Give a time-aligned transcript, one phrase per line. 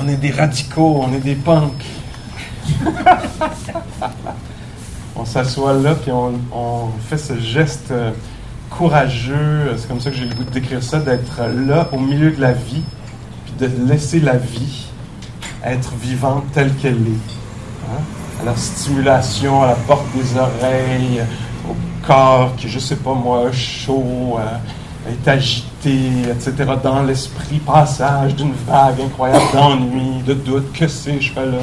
[0.00, 1.84] on est des radicaux, on est des punks.
[5.16, 8.10] on s'assoit là, puis on, fait ce geste euh,
[8.70, 12.30] courageux, c'est comme ça que j'ai le goût de décrire ça, d'être là au milieu
[12.30, 12.82] de la vie,
[13.44, 14.86] puis de laisser la vie
[15.64, 17.88] être vivante telle qu'elle est.
[17.88, 18.00] Hein?
[18.42, 21.22] À la stimulation, à la porte des oreilles,
[21.68, 21.74] au
[22.06, 24.58] corps qui, je sais pas moi, chaud, euh,
[25.08, 26.52] est agité, etc.
[26.82, 31.58] Dans l'esprit, passage d'une vague incroyable d'ennui, de doute, que sais-je fais là?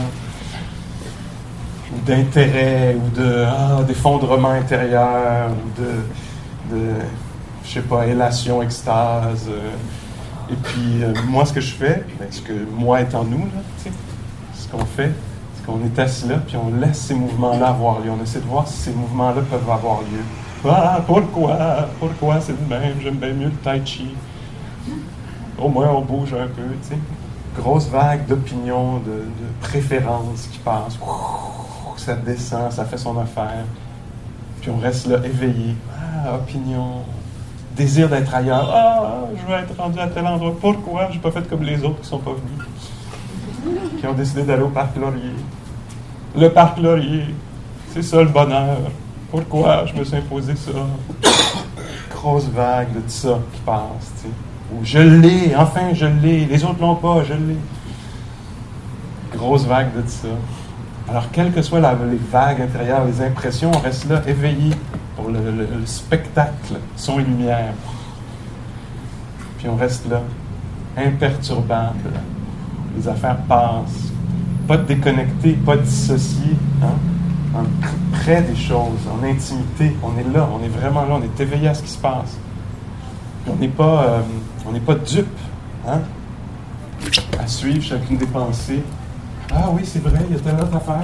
[1.94, 6.86] Ou d'intérêt, ou de ah, d'effondrement intérieur, ou de, de
[7.66, 9.48] je sais pas, élation, extase.
[9.50, 10.52] euh.
[10.52, 13.46] et puis, euh, moi, ce que je fais, ben, ce que moi est en nous,
[13.46, 13.92] là,
[14.56, 15.12] ce qu'on fait,
[15.56, 18.12] c'est qu'on est assis là, puis on laisse ces mouvements-là avoir lieu.
[18.12, 20.24] On essaie de voir si ces mouvements-là peuvent avoir lieu.
[20.66, 21.58] Ah, pourquoi?
[22.00, 22.96] Pourquoi c'est le même?
[23.02, 24.16] J'aime bien mieux le tai chi.
[25.58, 26.98] Au moins, on bouge un peu, tu sais.
[27.56, 30.98] Grosse vague d'opinions, de, de préférences qui passent.
[31.98, 33.66] Ça descend, ça fait son affaire.
[34.62, 35.76] Puis on reste là, éveillé.
[36.26, 37.02] Ah, opinion.
[37.76, 38.70] Désir d'être ailleurs.
[38.74, 40.54] Ah, je veux être rendu à tel endroit.
[40.60, 41.08] Pourquoi?
[41.10, 44.00] Je n'ai pas fait comme les autres qui sont pas venus.
[44.00, 45.36] Qui ont décidé d'aller au parc Laurier.
[46.36, 47.26] Le parc Laurier,
[47.94, 48.78] c'est ça le bonheur.
[49.34, 50.72] Pourquoi je me suis imposé ça?
[52.12, 54.34] Grosse vague de ça qui passe, tu sais.
[54.84, 57.58] Je l'ai, enfin je l'ai, les autres l'ont pas, je l'ai.
[59.36, 60.28] Grosse vague de ça.
[61.10, 64.70] Alors, quelles que soient les vagues intérieures, les impressions, on reste là, éveillé
[65.16, 65.40] pour le
[65.88, 67.74] spectacle, son et lumière.
[69.58, 70.22] Puis on reste là,
[70.96, 72.12] imperturbable.
[72.96, 74.12] Les affaires passent.
[74.68, 76.52] Pas déconnecté, pas dissocié.
[76.84, 77.00] Hein?
[77.56, 77.66] En-
[78.12, 79.96] près des choses, en intimité.
[80.04, 82.38] On est là, on est vraiment là, on est éveillé à ce qui se passe.
[83.44, 84.22] Puis on n'est pas, euh,
[84.68, 85.28] on n'est pas dupe,
[85.88, 86.00] hein?
[87.40, 88.82] À suivre chacune des pensées.
[89.54, 91.02] Ah oui, c'est vrai, il y a telle autre affaire.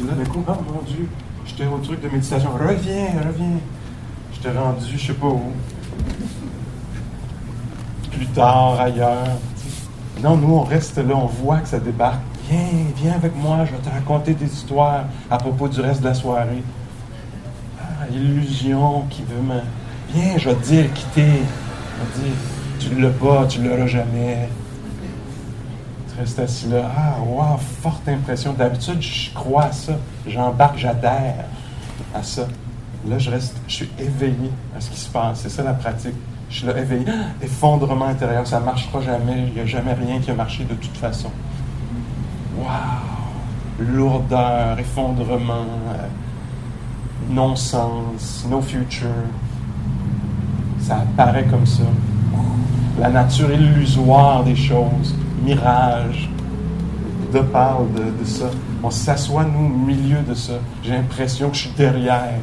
[0.00, 1.08] Et là, d'un coup, oh mon Dieu,
[1.46, 2.50] j'étais au truc de méditation.
[2.52, 3.58] Reviens, reviens.
[4.34, 5.42] J'étais rendu, je sais pas où.
[8.10, 9.38] Plus tard, ailleurs.
[10.22, 12.18] Non, nous, on reste là, on voit que ça débarque.
[12.48, 12.58] Viens,
[12.96, 16.14] viens avec moi, je vais te raconter des histoires à propos du reste de la
[16.14, 16.62] soirée.
[17.78, 19.60] Ah, illusion qui veut me.
[20.14, 21.22] Viens, je vais te dire quitter.
[21.22, 22.36] Je vais dire,
[22.78, 24.48] tu l'as pas, tu l'auras jamais.
[26.08, 26.90] Tu restes assis là.
[26.96, 28.54] Ah, wow, forte impression.
[28.54, 29.98] D'habitude, je crois à ça.
[30.26, 31.44] J'embarque, j'adhère
[32.14, 32.46] à ça.
[33.06, 35.40] Là, je reste, je suis éveillé à ce qui se passe.
[35.40, 36.14] C'est ça la pratique.
[36.48, 37.04] Je suis là, éveillé.
[37.08, 39.48] Ah, Effondrement intérieur, ça ne marchera jamais.
[39.48, 41.30] Il n'y a jamais rien qui a marché de toute façon.
[42.58, 42.64] Wow!
[43.78, 46.08] Lourdeur, effondrement, euh,
[47.30, 49.08] non-sens, no future.
[50.80, 51.84] Ça apparaît comme ça.
[52.98, 55.14] La nature illusoire des choses,
[55.44, 56.28] mirage.
[57.32, 58.50] De parle de, de ça.
[58.82, 60.54] On s'assoit, nous, au milieu de ça.
[60.82, 62.40] J'ai l'impression que je suis derrière,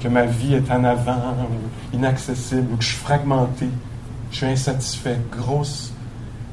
[0.00, 1.34] que ma vie est en avant,
[1.92, 3.68] inaccessible, ou que je suis fragmenté.
[4.30, 5.18] Je suis insatisfait.
[5.32, 5.92] Grosse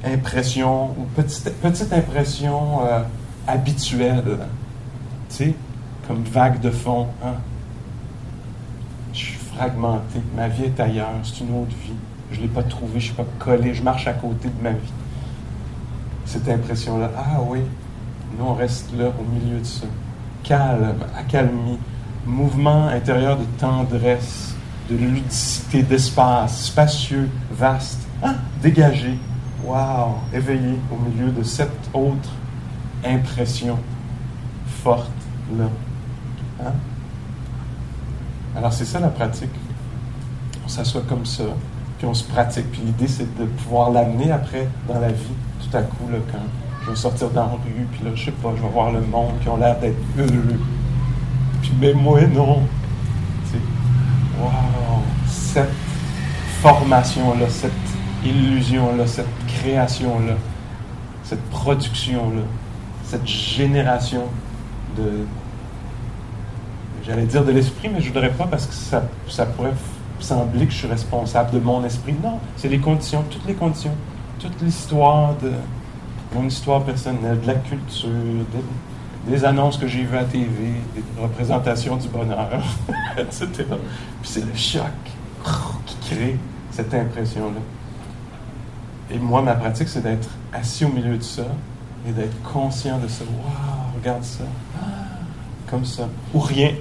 [0.06, 3.02] impression, ou petite, petite impression euh,
[3.48, 4.40] habituelle.
[5.30, 5.56] Tu sais,
[6.08, 7.08] comme vague de fond.
[7.24, 7.34] Hein?
[9.14, 10.20] Je suis fragmenté.
[10.36, 11.10] Ma vie est ailleurs.
[11.24, 11.94] C'est une autre vie.
[12.32, 13.00] Je ne l'ai pas trouvée.
[13.00, 13.74] Je ne suis pas collé.
[13.74, 14.94] Je marche à côté de ma vie.
[16.26, 17.12] Cette impression-là.
[17.18, 17.60] Ah oui.
[18.38, 19.86] Nous, on reste là, au milieu de ça.
[20.44, 21.80] Calme, accalmie.
[22.26, 24.56] Mouvement intérieur de tendresse,
[24.90, 28.02] de ludicité, d'espace, spacieux, vaste.
[28.24, 28.34] Ah,
[28.64, 29.20] dégagé.
[29.66, 30.16] Wow!
[30.34, 32.30] Éveillé au milieu de cette autre
[33.04, 33.78] impression
[34.84, 35.10] forte
[35.58, 35.66] là.
[36.64, 36.74] Hein?
[38.56, 39.50] Alors, c'est ça la pratique.
[40.64, 41.44] On s'assoit comme ça,
[41.98, 42.72] puis on se pratique.
[42.72, 46.40] Puis l'idée, c'est de pouvoir l'amener après dans la vie, tout à coup, là, quand
[46.84, 49.02] je vais sortir dans la rue, puis là, je sais pas, je vais voir le
[49.02, 50.60] monde qui ont l'air d'être heureux.
[51.62, 52.62] Puis, mais moi, non.
[54.40, 54.52] Wow!
[55.28, 55.72] Cette
[56.62, 57.72] formation-là, cette
[58.24, 60.34] illusion-là, cette création-là,
[61.24, 62.42] cette production-là,
[63.04, 64.24] cette génération
[64.96, 65.26] de,
[67.04, 69.74] j'allais dire de l'esprit, mais je ne voudrais pas parce que ça, ça pourrait
[70.20, 72.16] sembler que je suis responsable de mon esprit.
[72.24, 73.96] Non, c'est les conditions, toutes les conditions,
[74.40, 75.52] toute l'histoire de,
[76.36, 78.10] mon histoire personnelle, de la culture,
[79.28, 80.48] des, annonces que j'ai vues à TV,
[80.96, 82.62] des représentations du bonheur,
[83.18, 83.48] etc.
[83.58, 83.70] Puis
[84.24, 84.86] c'est le choc
[85.86, 86.38] qui crée
[86.72, 87.62] cette impression-là.
[89.12, 91.46] Et moi, ma pratique, c'est d'être assis au milieu de ça
[92.08, 93.24] et d'être conscient de ça.
[93.24, 94.44] Waouh, regarde ça.
[94.76, 94.88] Ah,
[95.70, 96.08] comme ça.
[96.34, 96.72] Ou rien.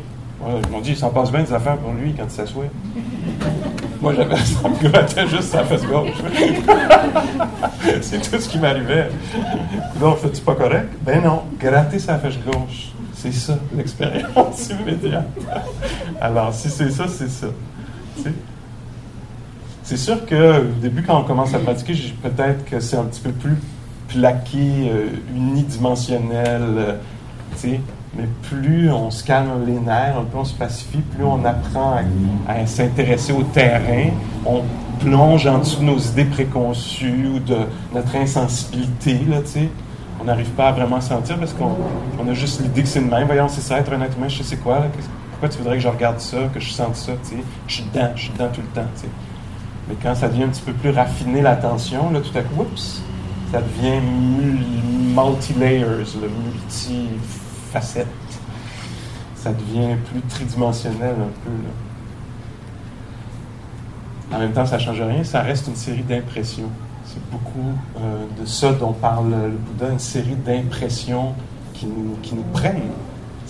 [0.41, 2.65] ils m'ont dit, il s'en passe bien des affaires pour lui quand il s'assoit.
[4.01, 6.11] Moi, j'avais ça me grattait juste sa face gauche.
[8.03, 9.09] c'est tout ce qui m'arrivait.
[10.01, 10.89] Donc, fais-tu pas correct?
[11.03, 12.93] Ben non, gratter sa face gauche.
[13.15, 15.27] C'est ça, l'expérience immédiate.
[16.21, 17.47] Alors, si c'est ça, c'est ça.
[19.85, 21.93] C'est sûr que au début, quand on commence à pratiquer,
[22.23, 23.57] peut-être que c'est un petit peu plus
[24.09, 26.97] plaqué, euh, unidimensionnel, euh,
[28.17, 31.99] mais plus on se calme les nerfs, plus on se pacifie, plus on apprend
[32.49, 34.09] à, s'intéresser au terrain,
[34.47, 34.63] on
[35.01, 37.59] plonge en dessous de nos idées préconçues ou de
[37.93, 39.39] notre insensibilité, là,
[40.19, 43.27] On n'arrive pas à vraiment sentir parce qu'on a juste l'idée que c'est le même.
[43.27, 44.87] Voyons, c'est ça, être un être humain, je sais quoi.
[45.33, 47.13] pourquoi tu voudrais que je regarde ça, que je sente ça,
[47.67, 48.89] Je suis dedans, je suis dedans tout le temps,
[49.89, 53.03] Mais quand ça devient un petit peu plus raffiné, l'attention, là, tout à coup, oups,
[53.53, 54.01] ça devient
[55.15, 57.09] multi-layers, multi
[57.73, 58.07] facettes.
[59.37, 61.51] Ça devient plus tridimensionnel un peu.
[64.35, 66.71] En même temps, ça ne change rien, ça reste une série d'impressions.
[67.05, 71.35] C'est beaucoup euh, de ça dont parle le Bouddha, une série d'impressions
[71.75, 72.91] qui nous, qui nous prennent.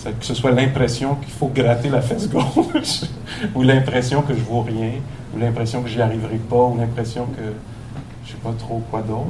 [0.03, 3.05] Que ce soit l'impression qu'il faut gratter la fesse gauche,
[3.55, 4.91] ou l'impression que je ne vaux rien,
[5.39, 7.53] l'impression que j'y arriverai pas, ou l'impression que
[8.25, 9.25] je sais pas trop quoi d'autre.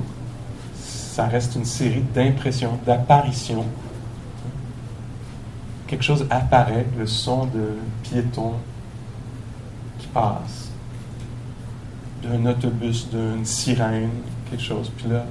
[0.75, 3.65] Ça reste une série d'impressions, d'apparitions
[5.87, 8.53] quelque chose apparaît, le son de piéton
[9.99, 10.71] qui passe,
[12.23, 14.09] d'un autobus, d'une sirène,
[14.49, 14.91] quelque chose.
[14.97, 15.25] Puis là,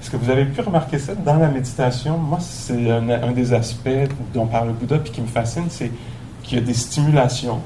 [0.00, 2.18] est-ce que vous avez pu remarquer ça dans la méditation?
[2.18, 3.88] Moi, c'est un, des aspects
[4.34, 5.90] dont parle le Bouddha, puis qui me fascine, c'est
[6.42, 7.60] qu'il y a des stimulations.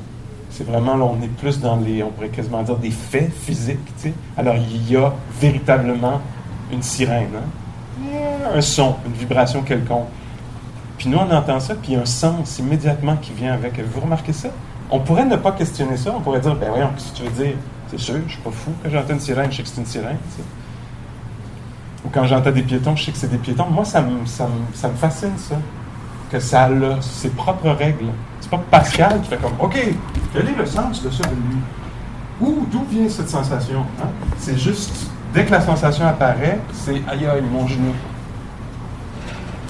[0.57, 3.81] C'est vraiment, là, on est plus dans les, on pourrait quasiment dire, des faits physiques.
[4.37, 6.21] Alors, il y a véritablement
[6.73, 8.55] une sirène, hein?
[8.55, 10.07] un son, une vibration quelconque.
[10.97, 13.81] Puis nous, on entend ça, puis il y a un sens immédiatement qui vient avec.
[13.81, 14.49] Vous remarquez ça?
[14.93, 16.15] On pourrait ne pas questionner ça.
[16.17, 17.57] On pourrait dire, ben voyons, qu'est-ce que tu veux dire?
[17.89, 18.71] C'est sûr, je suis pas fou.
[18.85, 20.19] Quand j'entends une sirène, je sais que c'est une sirène.
[22.05, 23.67] Ou quand j'entends des piétons, je sais que c'est des piétons.
[23.67, 25.57] Moi, ça me, ça, me, fascine, ça.
[26.31, 28.07] Que ça a ses propres règles.
[28.41, 29.77] C'est pas Pascal qui fait comme, OK,
[30.35, 31.59] quel est le sens de ça de lui?
[32.41, 33.87] Où, d'où vient cette sensation?
[34.03, 34.09] Hein?
[34.37, 37.93] C'est juste, dès que la sensation apparaît, c'est aïe aïe, mon genou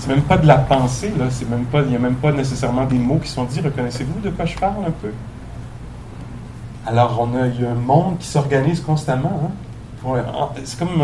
[0.05, 1.25] c'est même pas de la pensée, là.
[1.31, 3.63] C'est même pas, il n'y a même pas nécessairement des mots qui sont dits.
[3.63, 5.11] Reconnaissez-vous de quoi je parle un peu?
[6.87, 9.51] Alors, on a, il y a un monde qui s'organise constamment.
[10.07, 10.21] Hein?
[10.65, 11.03] C'est comme,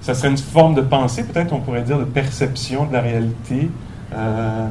[0.00, 3.68] ça serait une forme de pensée, peut-être on pourrait dire de perception de la réalité,
[4.14, 4.68] euh,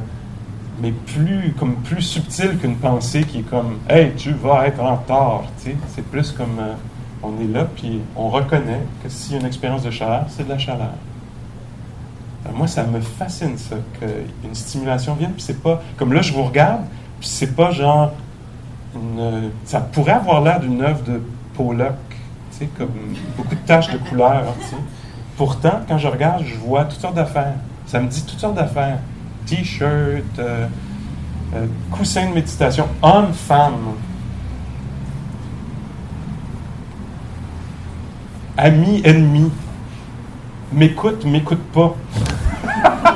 [0.80, 4.96] mais plus, comme plus subtile qu'une pensée qui est comme, hey, tu vas être en
[4.98, 5.44] tort.
[5.56, 6.74] C'est plus comme, euh,
[7.22, 10.44] on est là, puis on reconnaît que s'il y a une expérience de chaleur, c'est
[10.44, 10.92] de la chaleur.
[12.46, 15.32] Euh, moi, ça me fascine, ça, qu'une stimulation vienne.
[15.32, 15.82] Puis c'est pas.
[15.96, 16.82] Comme là, je vous regarde,
[17.18, 18.12] puis c'est pas genre.
[19.64, 21.20] Ça pourrait avoir l'air d'une œuvre de
[21.54, 21.94] Pollock,
[22.78, 22.88] comme
[23.36, 24.54] beaucoup de taches de couleurs.
[25.36, 27.56] Pourtant, quand je regarde, je vois toutes sortes d'affaires.
[27.86, 28.98] Ça me dit toutes sortes d'affaires.
[29.46, 30.66] T-shirt, euh,
[31.54, 33.94] euh, coussin de méditation, homme, femme.
[38.56, 39.50] Ami, ennemi.
[40.72, 41.94] M'écoute, m'écoute pas.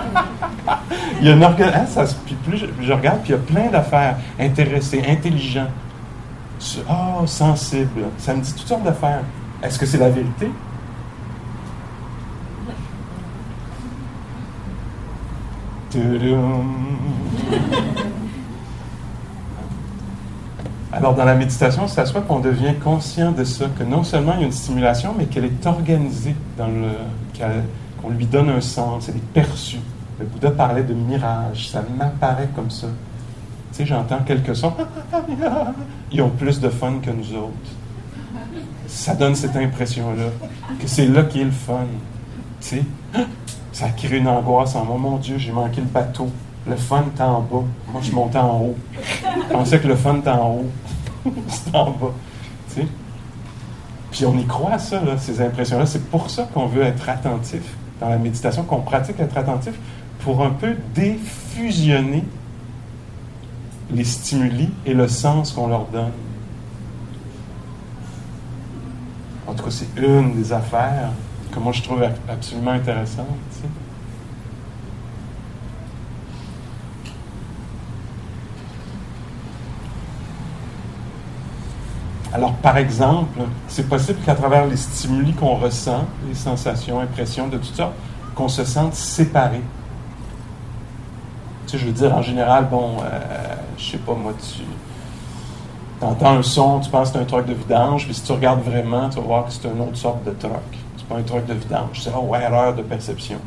[1.21, 1.75] il y a un organe.
[1.75, 4.17] Hein, puis plus je, regarde, puis il y a plein d'affaires.
[4.39, 5.67] Intéressé, intelligent,
[6.89, 8.05] oh, sensible.
[8.19, 9.23] Ça me dit toutes sortes d'affaires.
[9.63, 10.51] Est-ce que c'est la vérité?
[20.92, 24.35] Alors, dans la méditation, c'est à soi qu'on devient conscient de ça, que non seulement
[24.35, 26.90] il y a une stimulation, mais qu'elle est organisée, dans le,
[28.00, 29.80] qu'on lui donne un sens, elle est perçue.
[30.18, 32.88] Le Bouddha parlait de mirage, ça m'apparaît comme ça.
[33.73, 34.73] Tu sais, j'entends quelques sons,
[36.12, 37.54] ils ont plus de fun que nous autres.
[38.87, 40.26] Ça donne cette impression-là,
[40.78, 41.87] que c'est là qui est le fun.
[42.61, 42.85] Tu sais,
[43.81, 44.99] ça crée une angoisse en moi.
[44.99, 46.29] Mon Dieu, j'ai manqué le bateau.
[46.69, 47.65] Le fun est en bas.
[47.91, 48.77] Moi, je montais en haut.
[48.95, 50.71] Je pensais que le fun est en haut.
[51.49, 52.13] c'est en bas.
[52.69, 52.87] Tu sais?
[54.11, 55.87] Puis on y croit, ça, ces impressions-là.
[55.87, 57.63] C'est pour ça qu'on veut être attentif
[58.03, 59.73] dans la méditation, qu'on pratique être attentif
[60.19, 62.25] pour un peu défusionner
[63.91, 66.13] les stimuli et le sens qu'on leur donne.
[69.47, 71.13] En tout cas, c'est une des affaires
[71.50, 73.26] que moi je trouve absolument intéressante.
[82.33, 87.59] Alors, par exemple, c'est possible qu'à travers les stimuli qu'on ressent, les sensations, impressions de
[87.59, 87.92] tout ça,
[88.37, 89.61] qu'on se sente séparé.
[91.66, 93.19] Tu sais, je veux dire, en général, bon, euh,
[93.76, 94.62] je sais pas, moi, tu
[96.04, 98.62] entends un son, tu penses que c'est un truc de vidange, mais si tu regardes
[98.62, 100.52] vraiment, tu vas voir que c'est une autre sorte de truc.
[101.11, 102.02] Un truc de vidange.
[102.02, 103.38] C'est, oh, erreur de perception.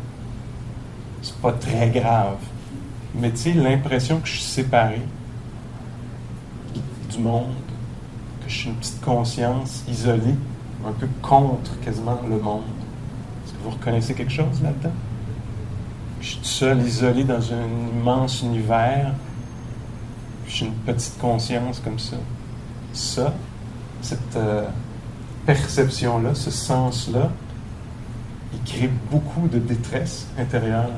[1.22, 2.38] C'est pas très grave.
[3.16, 5.02] Mais tu sais, l'impression que je suis séparé
[7.10, 7.54] du monde,
[8.44, 10.36] que je suis une petite conscience isolée,
[10.86, 12.64] un peu contre quasiment le monde.
[13.46, 14.94] Est-ce que vous reconnaissez quelque chose là-dedans?
[16.20, 19.14] Je suis seul, isolé dans un immense univers.
[20.48, 22.18] Je suis une petite conscience comme ça.
[22.94, 23.34] Ça,
[24.02, 24.66] cette euh,
[25.46, 27.30] perception-là, ce sens-là,
[28.54, 30.90] il crée beaucoup de détresse intérieure.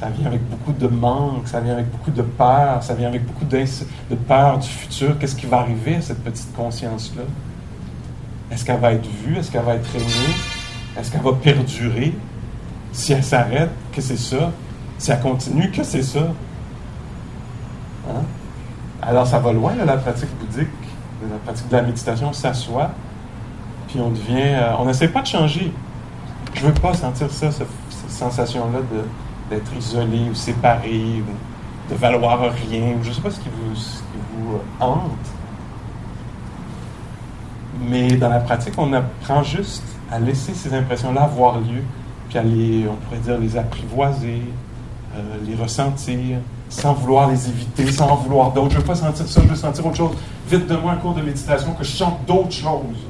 [0.00, 3.24] Ça vient avec beaucoup de manque, ça vient avec beaucoup de peur, ça vient avec
[3.24, 5.18] beaucoup de peur du futur.
[5.18, 7.22] Qu'est-ce qui va arriver à cette petite conscience-là?
[8.50, 9.36] Est-ce qu'elle va être vue?
[9.36, 10.34] Est-ce qu'elle va être aimée?
[10.98, 12.12] Est-ce qu'elle va perdurer?
[12.92, 14.52] Si elle s'arrête, que c'est ça?
[14.98, 16.26] Si elle continue, que c'est ça?
[18.08, 18.22] Hein?
[19.00, 20.68] Alors, ça va loin, la pratique bouddhique,
[21.22, 22.28] la pratique de la méditation.
[22.28, 22.90] On s'assoit,
[23.88, 24.54] puis on devient.
[24.54, 25.72] Euh, on n'essaie pas de changer.
[26.54, 27.68] Je veux pas sentir ça, cette
[28.08, 28.78] sensation-là
[29.50, 33.48] d'être isolé ou séparé ou de valoir rien, ou je ne sais pas ce qui
[33.48, 35.00] vous, vous euh, hante.
[37.80, 41.82] Mais dans la pratique, on apprend juste à laisser ces impressions-là avoir lieu,
[42.28, 44.42] puis à les, on pourrait dire, les apprivoiser,
[45.16, 48.70] euh, les ressentir, sans vouloir les éviter, sans vouloir d'autres.
[48.70, 50.16] Je ne veux pas sentir ça, je veux sentir autre chose.
[50.48, 53.08] Vite de moi un cours de méditation que je chante d'autres choses.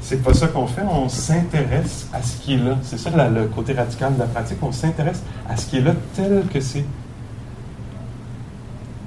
[0.00, 2.76] C'est pas ça qu'on fait, on s'intéresse à ce qui est là.
[2.82, 5.92] C'est ça le côté radical de la pratique, on s'intéresse à ce qui est là
[6.14, 6.84] tel que c'est.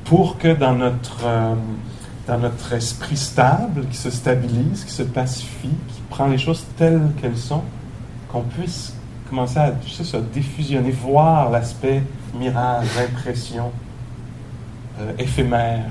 [0.06, 1.56] Pour que dans notre, euh,
[2.28, 7.02] dans notre esprit stable, qui se stabilise, qui se pacifie, qui prend les choses telles
[7.22, 7.64] qu'elles sont,
[8.32, 8.94] qu'on puisse
[9.30, 12.04] commencer à ça, diffusionner, voir l'aspect
[12.38, 13.72] mirage, impression,
[15.00, 15.90] euh, éphémère,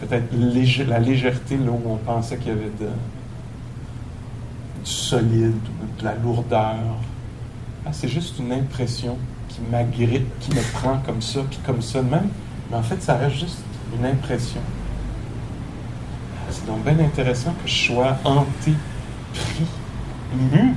[0.00, 0.32] peut-être
[0.88, 2.88] la légèreté là où on pensait qu'il y avait de,
[4.86, 5.60] solide,
[5.98, 6.76] de la lourdeur.
[7.84, 12.02] Ah, c'est juste une impression qui m'agrippe, qui me prend comme ça, puis comme ça
[12.02, 12.28] même.
[12.70, 13.58] Mais en fait, ça reste juste
[13.98, 14.60] une impression.
[16.36, 18.72] Ah, c'est donc bien intéressant que je sois hanté,
[19.34, 19.66] pris,
[20.52, 20.74] mu.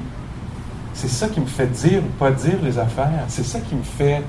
[0.94, 3.26] C'est ça qui me fait dire ou pas dire les affaires.
[3.28, 4.24] C'est ça qui me fait,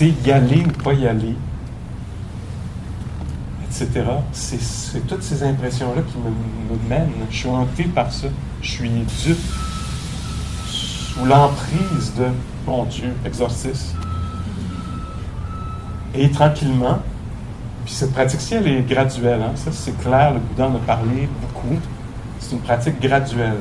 [0.00, 1.34] y aller ou pas y aller.
[4.32, 7.10] C'est toutes ces impressions-là qui me, mènent.
[7.30, 8.28] Je suis hanté par ça.
[8.62, 9.38] Je suis dupe
[10.66, 12.26] sous l'emprise de
[12.66, 13.98] mon Dieu, exorcisme.
[16.14, 17.00] Et tranquillement,
[17.84, 19.42] puis cette pratique-ci, elle est graduelle.
[19.42, 19.52] Hein?
[19.56, 21.78] Ça, c'est clair, le Bouddha en a parlé beaucoup.
[22.38, 23.60] C'est une pratique graduelle.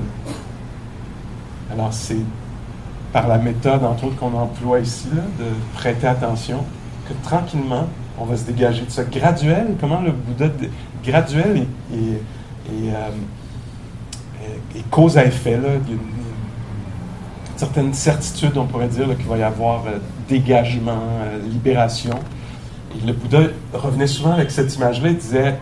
[1.73, 2.23] Alors, c'est
[3.11, 6.63] par la méthode, entre autres, qu'on emploie ici, de prêter attention,
[7.05, 7.87] que tranquillement,
[8.19, 9.03] on va se dégager de ça.
[9.03, 10.51] Graduel, comment le Bouddha.
[11.03, 11.97] Graduel et,
[12.71, 13.09] euh,
[14.89, 15.99] cause à effet, là, une,
[17.55, 20.91] certaine certitude, on pourrait dire, qu'il va y avoir euh, dégagement,
[21.21, 22.15] euh, libération.
[22.95, 25.55] Et le Bouddha revenait souvent avec cette image-là, il disait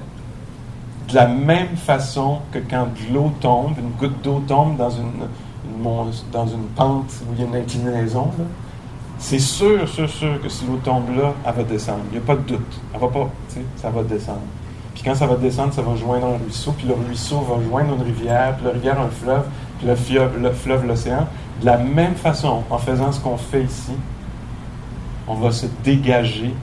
[1.09, 5.27] de la même façon que quand de l'eau tombe, une goutte d'eau tombe dans une,
[6.31, 8.45] dans une pente où il y a une inclinaison, là,
[9.23, 12.01] c'est sûr, sûr, sûr que si l'eau tombe là, elle va descendre.
[12.11, 12.81] Il n'y a pas de doute.
[12.93, 14.41] Elle va pas, tu sais, ça va descendre.
[14.93, 17.95] Puis quand ça va descendre, ça va joindre un ruisseau, puis le ruisseau va joindre
[17.95, 19.45] une rivière, puis la rivière un fleuve,
[19.77, 21.25] puis le fleuve, le fleuve l'océan.
[21.61, 23.93] De la même façon, en faisant ce qu'on fait ici,
[25.25, 26.53] on va se dégager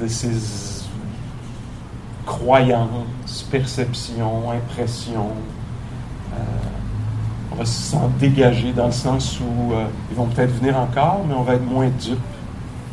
[0.00, 0.82] de ces
[2.26, 5.30] croyances, perceptions, impressions,
[6.34, 6.42] euh,
[7.52, 11.34] on va s'en dégager dans le sens où euh, ils vont peut-être venir encore, mais
[11.34, 12.18] on va être moins dupe.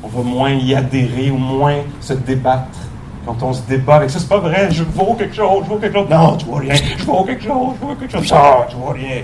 [0.04, 2.78] On va moins y adhérer ou moins se débattre.
[3.26, 5.78] Quand on se débat avec ça, c'est pas vrai, je vaux quelque chose, je vaux
[5.78, 6.10] quelque chose.
[6.10, 8.28] Non, tu vois rien, je vaux quelque chose, je vaux quelque chose.
[8.28, 9.24] Ça, tu vois rien.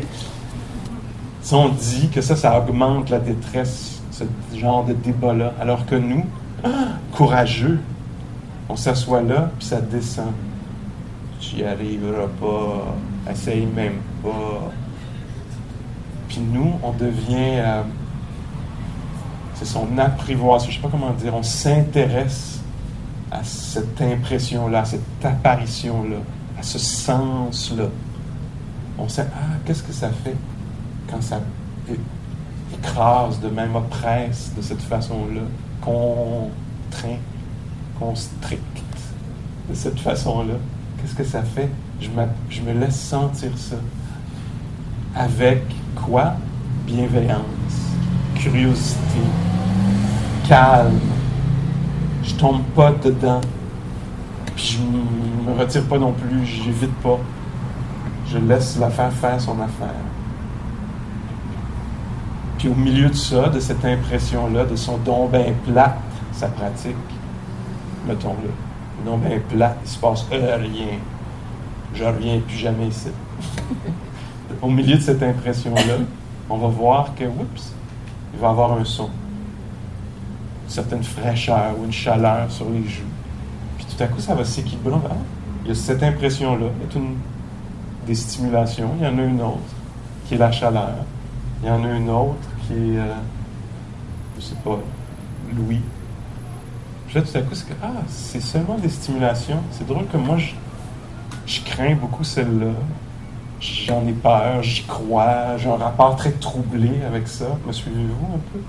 [1.41, 4.23] Si on dit que ça, ça augmente la détresse, ce
[4.57, 6.25] genre de débat-là, alors que nous,
[7.13, 7.79] courageux,
[8.69, 10.31] on s'assoit là, puis ça descend.
[11.39, 14.71] Tu n'y arriveras pas, essaye même pas
[16.39, 17.59] nous, on devient.
[17.59, 17.83] Euh,
[19.55, 22.59] c'est son apprivoisement, je sais pas comment dire, on s'intéresse
[23.31, 26.17] à cette impression-là, à cette apparition-là,
[26.59, 27.85] à ce sens-là.
[28.97, 30.35] on sait, ah, qu'est-ce que ça fait
[31.09, 31.39] quand ça
[32.73, 35.41] écrase, de même oppresse de cette façon-là,
[35.81, 37.19] contraint,
[37.97, 38.61] constricte
[39.69, 40.55] de cette façon-là?
[40.97, 41.69] Qu'est-ce que ça fait?
[42.01, 42.09] Je,
[42.49, 43.77] je me laisse sentir ça.
[45.17, 45.63] Avec
[45.95, 46.33] quoi?
[46.85, 47.93] Bienveillance,
[48.35, 49.21] curiosité,
[50.45, 50.99] calme.
[52.21, 53.39] Je tombe pas dedans.
[54.57, 57.17] Puis je me retire pas non plus, j'évite pas.
[58.27, 60.03] Je laisse l'affaire faire son affaire.
[62.57, 65.97] Puis au milieu de ça, de cette impression-là, de son don bien plate,
[66.33, 66.95] sa pratique,
[68.05, 68.49] mettons-le,
[69.09, 70.99] non bien plate, il se passe rien.
[71.93, 73.11] Je reviens plus jamais ici.
[74.61, 75.97] au milieu de cette impression-là,
[76.49, 77.73] on va voir que, oups,
[78.33, 79.09] il va avoir un son.
[80.65, 83.03] Une certaine fraîcheur ou une chaleur sur les joues.
[83.77, 84.95] Puis tout à coup, ça va s'équilibrer.
[85.09, 85.15] Ah,
[85.63, 86.67] il y a cette impression-là.
[86.79, 87.15] Il y a une,
[88.05, 88.91] des stimulations.
[88.99, 89.59] Il y en a une autre
[90.27, 90.95] qui est la chaleur.
[91.61, 93.13] Il y en a une autre qui est, euh,
[94.37, 94.79] je sais pas,
[95.55, 95.81] Louis.
[97.07, 99.61] Puis là, tout à coup, c'est ah, c'est seulement des stimulations.
[99.71, 100.51] C'est drôle que moi, je,
[101.45, 102.71] je crains beaucoup celle-là.
[103.59, 107.45] J'en ai peur, j'y crois, j'ai un rapport très troublé avec ça.
[107.65, 108.59] Me suivez-vous un peu?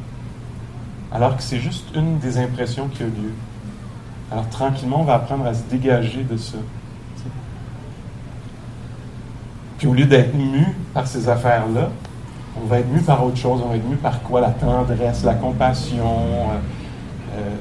[1.13, 3.33] Alors que c'est juste une des impressions qui a lieu.
[4.31, 6.59] Alors tranquillement, on va apprendre à se dégager de ça.
[9.79, 11.91] Puis au lieu d'être mu par ces affaires-là,
[12.63, 13.61] on va être mu par autre chose.
[13.65, 14.41] On va être mu par quoi?
[14.41, 17.57] La tendresse, la compassion, euh, euh,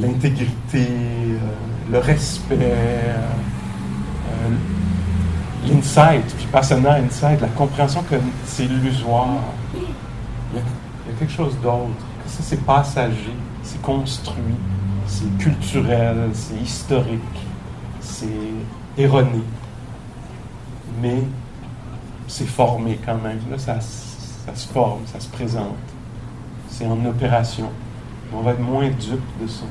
[0.00, 1.38] l'intégrité, euh,
[1.92, 2.58] le respect,
[5.66, 9.28] l'insight, puis pas seulement l'insight, la compréhension que c'est illusoire.
[9.74, 9.80] Il
[10.56, 11.88] y, a, quelque chose d'autre,
[12.24, 14.56] que ça c'est passager, c'est construit,
[15.06, 17.20] c'est culturel, c'est historique,
[18.00, 18.26] c'est
[18.96, 19.42] erroné
[21.00, 21.22] mais
[22.26, 23.40] c'est formé quand même.
[23.50, 25.76] Là, ça, se forme, ça se présente.
[26.68, 27.70] C'est en opération.
[28.32, 29.64] On va être moins dupe de ça.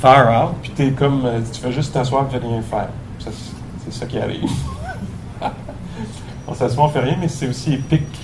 [0.00, 2.88] Fire out, puis t'es comme, euh, tu fais juste t'asseoir et rien faire.
[3.18, 4.50] C'est ça qui arrive.
[6.48, 8.18] on s'assoit, on fait rien, mais c'est aussi épique,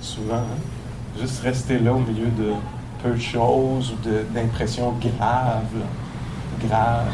[0.00, 0.34] souvent.
[0.34, 1.18] Hein.
[1.20, 2.52] Juste rester là au milieu de
[3.02, 5.64] peu de choses ou d'impressions graves.
[6.60, 7.08] Graves.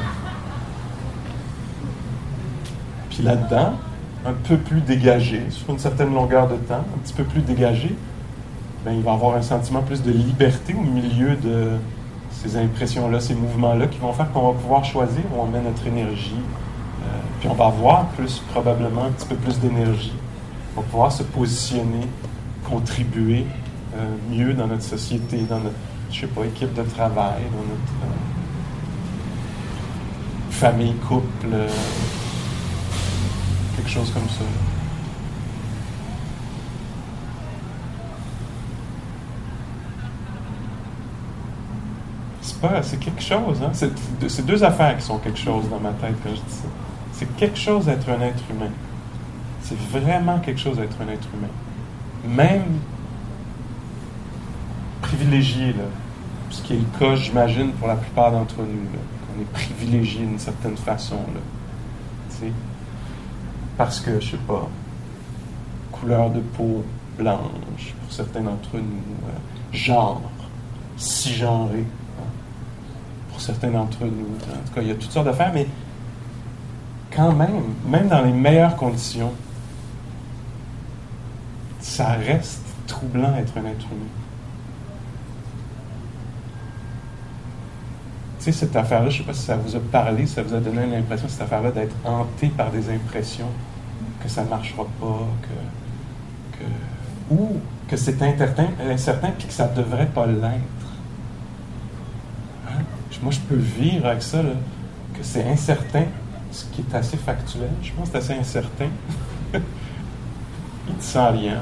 [3.23, 3.73] là-dedans,
[4.27, 7.95] un peu plus dégagé, sur une certaine longueur de temps, un petit peu plus dégagé,
[8.85, 11.73] ben, il va avoir un sentiment plus de liberté au milieu de
[12.43, 15.87] ces impressions-là, ces mouvements-là, qui vont faire qu'on va pouvoir choisir où on met notre
[15.87, 16.35] énergie.
[17.03, 17.07] Euh,
[17.41, 20.15] puis on va avoir plus, probablement un petit peu plus d'énergie.
[20.77, 22.07] On va pouvoir se positionner,
[22.69, 23.45] contribuer
[23.97, 25.75] euh, mieux dans notre société, dans notre,
[26.13, 28.17] je sais pas, équipe de travail, dans notre euh,
[30.51, 31.57] famille, couple
[33.77, 34.45] quelque chose comme ça.
[42.61, 43.73] Pas, c'est quelque chose, hein?
[43.73, 46.69] C'est deux affaires qui sont quelque chose dans ma tête quand je dis ça.
[47.13, 48.71] C'est quelque chose d'être un être humain.
[49.63, 51.49] C'est vraiment quelque chose d'être un être humain.
[52.37, 52.79] Même
[55.03, 55.85] privilégié, là,
[56.51, 58.89] ce qui est le cas, j'imagine, pour la plupart d'entre nous.
[59.37, 61.17] On est privilégié d'une certaine façon.
[61.35, 62.49] Là.
[63.77, 64.69] parce que, je sais pas,
[65.93, 66.85] couleur de peau
[67.19, 70.23] blanche pour certains d'entre nous, euh, genre,
[70.97, 71.85] si genré
[73.41, 74.09] certains d'entre nous.
[74.09, 75.67] En tout cas, il y a toutes sortes d'affaires, mais
[77.15, 79.33] quand même, même dans les meilleures conditions,
[81.81, 84.07] ça reste troublant être un être humain.
[88.39, 90.55] Tu sais, cette affaire-là, je ne sais pas si ça vous a parlé, ça vous
[90.55, 93.49] a donné l'impression, cette affaire-là, d'être hanté par des impressions
[94.23, 95.27] que ça ne marchera pas,
[96.59, 96.65] que,
[97.35, 100.88] ou que c'est incertain, incertain puis que ça ne devrait pas l'être.
[103.23, 104.39] Moi, je peux vivre avec ça,
[105.15, 106.05] que c'est incertain,
[106.53, 107.71] ce qui est assez factuel.
[107.83, 108.89] Je pense que c'est assez incertain.
[109.55, 111.61] Il ne sent rien.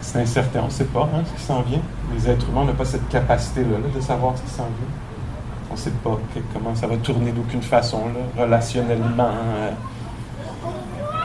[0.00, 1.82] C'est incertain, on ne sait pas hein, ce qui s'en vient.
[2.14, 5.70] Les êtres humains n'ont pas cette capacité-là de savoir ce qui s'en vient.
[5.70, 6.18] On ne sait pas
[6.52, 8.02] comment ça va tourner d'aucune façon,
[8.36, 9.30] relationnellement.
[9.30, 9.70] Euh,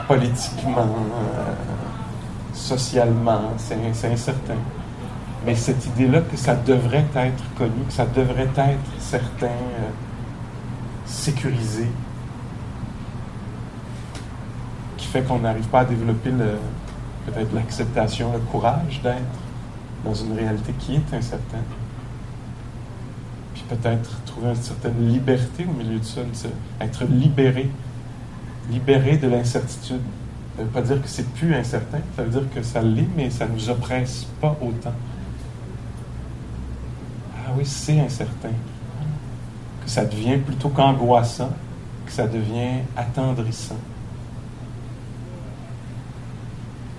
[0.07, 1.53] politiquement, euh,
[2.53, 3.77] socialement, c'est
[4.11, 4.55] incertain.
[5.45, 9.89] Mais cette idée-là que ça devrait être connu, que ça devrait être certain, euh,
[11.05, 11.87] sécurisé,
[14.97, 16.31] qui fait qu'on n'arrive pas à développer
[17.27, 19.21] peut-être l'acceptation, le courage d'être
[20.03, 21.63] dans une réalité qui est incertaine.
[23.53, 26.21] Puis peut-être trouver une certaine liberté au milieu de ça,
[26.81, 27.69] être libéré,
[28.71, 30.01] libéré de l'incertitude.
[30.55, 33.07] Ça ne veut pas dire que c'est plus incertain, ça veut dire que ça l'est,
[33.15, 34.93] mais ça ne nous oppresse pas autant.
[37.55, 38.53] Oui, c'est incertain.
[39.83, 41.51] Que ça devient plutôt qu'angoissant,
[42.05, 43.77] que ça devient attendrissant.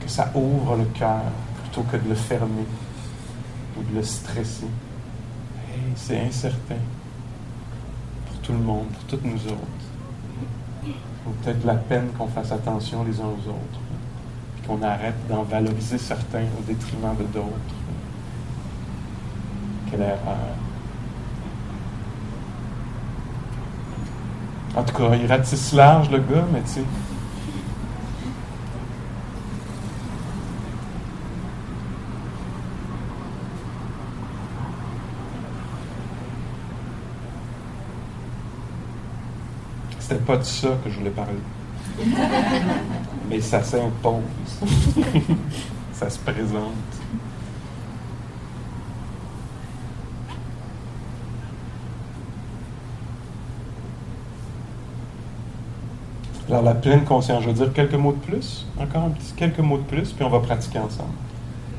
[0.01, 1.23] Que ça ouvre le cœur
[1.62, 2.66] plutôt que de le fermer
[3.77, 4.69] ou de le stresser.
[5.97, 6.77] c'est incertain
[8.27, 9.77] pour tout le monde, pour toutes nous autres
[11.27, 13.81] peut-être la peine qu'on fasse attention les uns aux autres,
[14.66, 17.75] qu'on arrête d'en valoriser certains au détriment de d'autres.
[19.90, 20.57] Quelle erreur.
[24.77, 26.83] En tout cas, il ratisse large le gars, mais tu sais.
[39.99, 41.33] C'était pas de ça que je voulais parler.
[43.29, 44.22] Mais ça s'impose.
[45.92, 46.75] ça se présente.
[56.57, 59.59] Alors, la pleine conscience, je veux dire quelques mots de plus, encore un petit, quelques
[59.59, 61.12] mots de plus, puis on va pratiquer ensemble.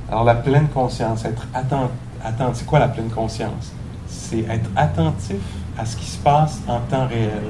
[0.08, 3.74] Alors, la pleine conscience, être attentif, c'est quoi la pleine conscience?
[4.06, 5.42] C'est être attentif
[5.80, 7.42] à ce qui se passe en temps réel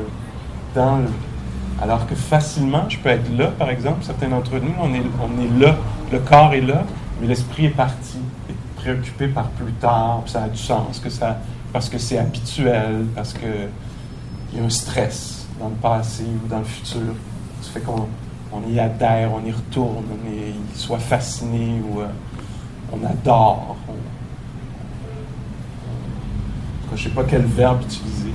[1.82, 5.42] alors que facilement, je peux être là, par exemple, certains d'entre nous, on est, on
[5.42, 5.76] est là,
[6.14, 6.86] le corps est là,
[7.20, 11.40] mais l'esprit est parti, est préoccupé par plus tard, ça a du sens, que ça,
[11.74, 13.50] parce que c'est habituel, parce qu'il
[14.54, 17.14] y a un stress dans le passé ou dans le futur.
[17.62, 18.08] Ça fait qu'on
[18.54, 22.08] on y adhère, on y retourne, on est soit fasciné ou euh,
[22.92, 23.76] on adore.
[26.90, 28.32] je ne sais pas quel verbe utiliser.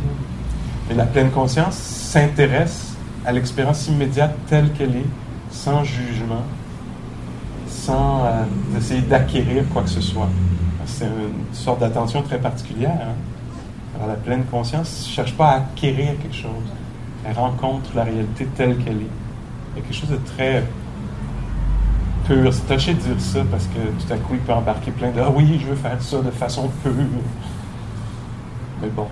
[0.88, 5.06] Mais la pleine conscience s'intéresse à l'expérience immédiate telle qu'elle est,
[5.50, 6.42] sans jugement,
[7.66, 8.44] sans euh,
[8.76, 10.28] essayer d'acquérir quoi que ce soit.
[10.84, 12.98] C'est une sorte d'attention très particulière.
[13.00, 14.06] Hein.
[14.06, 16.50] La pleine conscience ne cherche pas à acquérir quelque chose.
[17.24, 19.10] Elle rencontre la réalité telle qu'elle est.
[19.74, 20.64] Il y a quelque chose de très
[22.26, 22.52] pur.
[22.52, 25.20] C'est touché de dire ça parce que tout à coup, il peut embarquer plein de
[25.20, 26.92] Ah oui, je veux faire ça de façon pure.
[28.80, 29.06] Mais bon,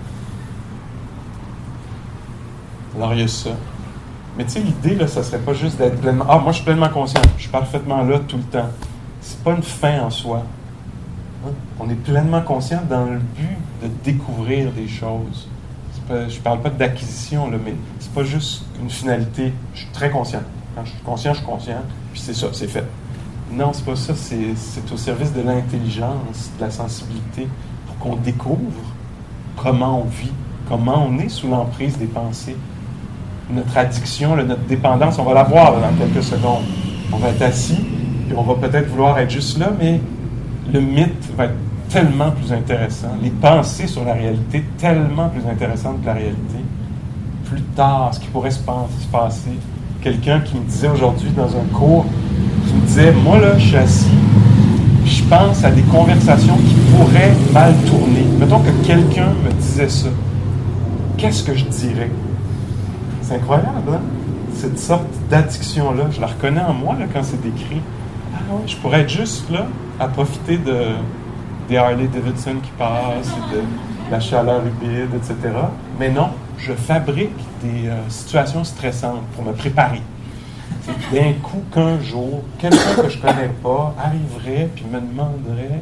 [2.95, 3.51] alors, il y a ça.
[4.37, 6.25] Mais tu sais, l'idée, là, ça serait pas juste d'être pleinement.
[6.27, 7.21] Ah, moi, je suis pleinement conscient.
[7.37, 8.69] Je suis parfaitement là tout le temps.
[9.21, 10.43] C'est pas une fin en soi.
[11.79, 15.49] On est pleinement conscient dans le but de découvrir des choses.
[16.29, 19.53] Je parle pas d'acquisition, mais c'est pas juste une finalité.
[19.73, 20.41] Je suis très conscient.
[20.75, 21.81] Quand je suis conscient, je suis conscient.
[22.11, 22.85] Puis c'est ça, c'est fait.
[23.51, 24.13] Non, c'est pas ça.
[24.15, 27.47] C'est au service de l'intelligence, de la sensibilité,
[27.87, 28.81] pour qu'on découvre
[29.57, 30.31] comment on vit,
[30.67, 32.55] comment on est sous l'emprise des pensées,
[33.49, 36.63] notre addiction, notre dépendance, on va la voir dans quelques secondes.
[37.11, 37.85] On va être assis,
[38.29, 39.99] et on va peut-être vouloir être juste là, mais
[40.71, 41.55] le mythe va être
[41.91, 43.09] tellement plus intéressant.
[43.21, 46.57] Les pensées sur la réalité, tellement plus intéressantes que la réalité.
[47.45, 49.51] Plus tard, ce qui pourrait se, passer.
[50.01, 52.05] Quelqu'un qui me disait aujourd'hui dans un cours,
[52.65, 54.07] qui me disait, moi là, je suis assis,
[55.05, 58.25] je pense à des conversations qui pourraient mal tourner.
[58.39, 60.07] Mettons que quelqu'un me disait ça.
[61.17, 62.09] Qu'est-ce que je dirais?
[63.21, 64.01] C'est incroyable, hein?
[64.55, 66.05] Cette sorte d'addiction-là.
[66.11, 67.81] Je la reconnais en moi quand c'est décrit.
[68.33, 69.67] Ah ouais, je pourrais être juste là
[69.99, 70.93] à profiter de,
[71.71, 73.61] des Harley Davidson qui passent, de
[74.11, 75.55] la chaleur humide, etc.
[75.97, 77.29] Mais non, je fabrique
[77.63, 80.01] des euh, situations stressantes pour me préparer.
[81.13, 85.81] D'un coup qu'un jour, quelqu'un que je ne connais pas arriverait puis me demanderait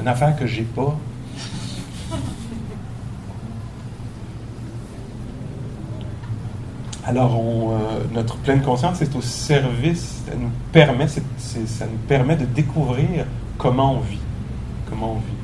[0.00, 0.96] une affaire que j'ai pas,
[7.06, 12.44] Alors, euh, notre pleine conscience est au service, ça nous permet, ça nous permet de
[12.44, 13.26] découvrir
[13.58, 14.18] comment on vit.
[14.90, 15.40] Comment on vit.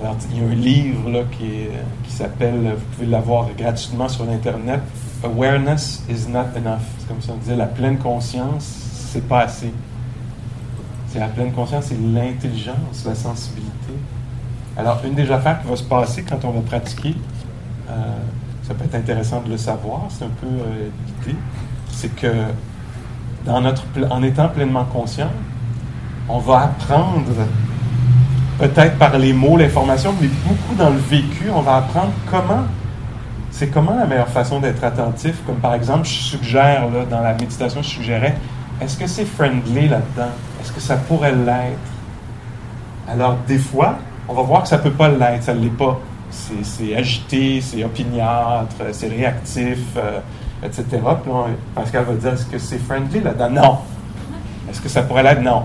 [0.00, 1.66] Alors, il y a un livre là, qui,
[2.04, 4.80] qui s'appelle, vous pouvez l'avoir gratuitement sur l'Internet,
[5.24, 6.82] Awareness is not enough.
[6.98, 8.64] C'est comme ça, on disait, la pleine conscience,
[9.10, 9.72] c'est pas assez.
[11.08, 13.94] C'est la pleine conscience, c'est l'intelligence, la sensibilité.
[14.76, 17.16] Alors, une des affaires qui va se passer quand on va pratiquer,
[17.90, 17.94] euh,
[18.62, 20.88] ça peut être intéressant de le savoir, c'est un peu euh,
[21.26, 21.38] l'idée,
[21.90, 22.32] c'est que
[23.44, 25.30] dans notre, en étant pleinement conscient,
[26.28, 27.24] on va apprendre,
[28.58, 32.64] peut-être par les mots, l'information, mais beaucoup dans le vécu, on va apprendre comment,
[33.50, 35.36] c'est comment la meilleure façon d'être attentif.
[35.46, 38.36] Comme par exemple, je suggère, là, dans la méditation, je suggérais,
[38.80, 40.30] est-ce que c'est friendly là-dedans?
[40.60, 41.78] Est-ce que ça pourrait l'être?
[43.08, 43.96] Alors, des fois,
[44.28, 45.98] on va voir que ça ne peut pas l'être, ça ne l'est pas.
[46.30, 50.20] C'est agité, c'est opiniâtre, c'est réactif, euh,
[50.62, 50.84] etc.
[50.90, 51.00] Puis
[51.32, 53.50] là, Pascal va dire, est-ce que c'est friendly là-dedans?
[53.50, 53.78] Non.
[54.70, 55.40] Est-ce que ça pourrait l'être?
[55.40, 55.64] Non.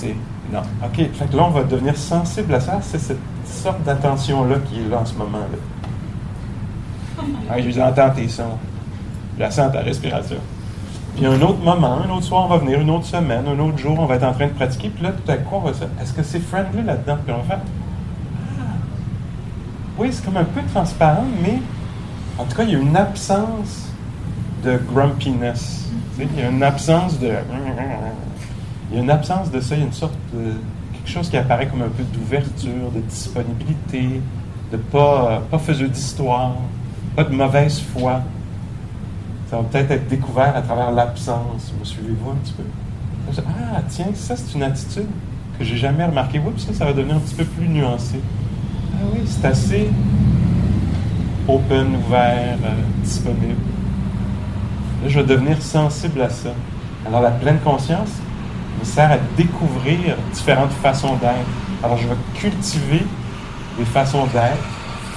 [0.00, 0.16] C'est
[0.50, 0.62] non.
[0.82, 0.96] OK.
[1.12, 2.78] Fait que là, on va devenir sensible à ça.
[2.80, 5.58] C'est cette sorte d'attention-là qui est là en ce moment-là.
[7.58, 8.58] je vous entends tes sons.
[9.36, 10.38] Je la sens ta respiration.
[11.16, 13.76] Puis un autre moment, un autre soir, on va venir, une autre semaine, un autre
[13.76, 14.88] jour, on va être en train de pratiquer.
[14.88, 17.18] Puis là, tout à coup, on va se est-ce que c'est friendly là-dedans?
[17.22, 17.60] Puis on va faire,
[18.58, 18.62] ah.
[19.98, 21.60] oui, c'est comme un peu transparent, mais
[22.38, 23.90] en tout cas, il y a une absence
[24.64, 25.90] de grumpiness.
[26.18, 27.32] Il y a une absence de.
[28.90, 30.52] Il y a une absence de ça, il y a une sorte de.
[30.94, 34.20] quelque chose qui apparaît comme un peu d'ouverture, de disponibilité,
[34.72, 36.56] de pas, pas faiseux d'histoire,
[37.14, 38.22] pas de mauvaise foi.
[39.48, 41.72] Ça va peut-être être découvert à travers l'absence.
[41.78, 42.62] Me suivez-vous un petit peu?
[43.38, 45.06] Ah, tiens, ça, c'est une attitude
[45.58, 46.40] que j'ai jamais remarquée.
[46.40, 48.20] Oups, ça, ça va devenir un petit peu plus nuancé.
[48.94, 49.88] Ah oui, c'est assez
[51.48, 53.56] open, ouvert, euh, disponible.
[55.02, 56.50] Là, je vais devenir sensible à ça.
[57.06, 58.20] Alors, la pleine conscience
[58.80, 61.46] me sert à découvrir différentes façons d'être.
[61.84, 63.06] Alors, je vais cultiver
[63.78, 64.64] des façons d'être,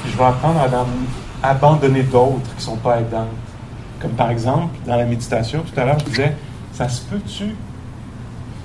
[0.05, 3.27] et je vais apprendre à abandonner d'autres qui ne sont pas aidantes.
[3.99, 6.35] Comme par exemple, dans la méditation, tout à l'heure, je disais,
[6.73, 7.55] ça se peut-tu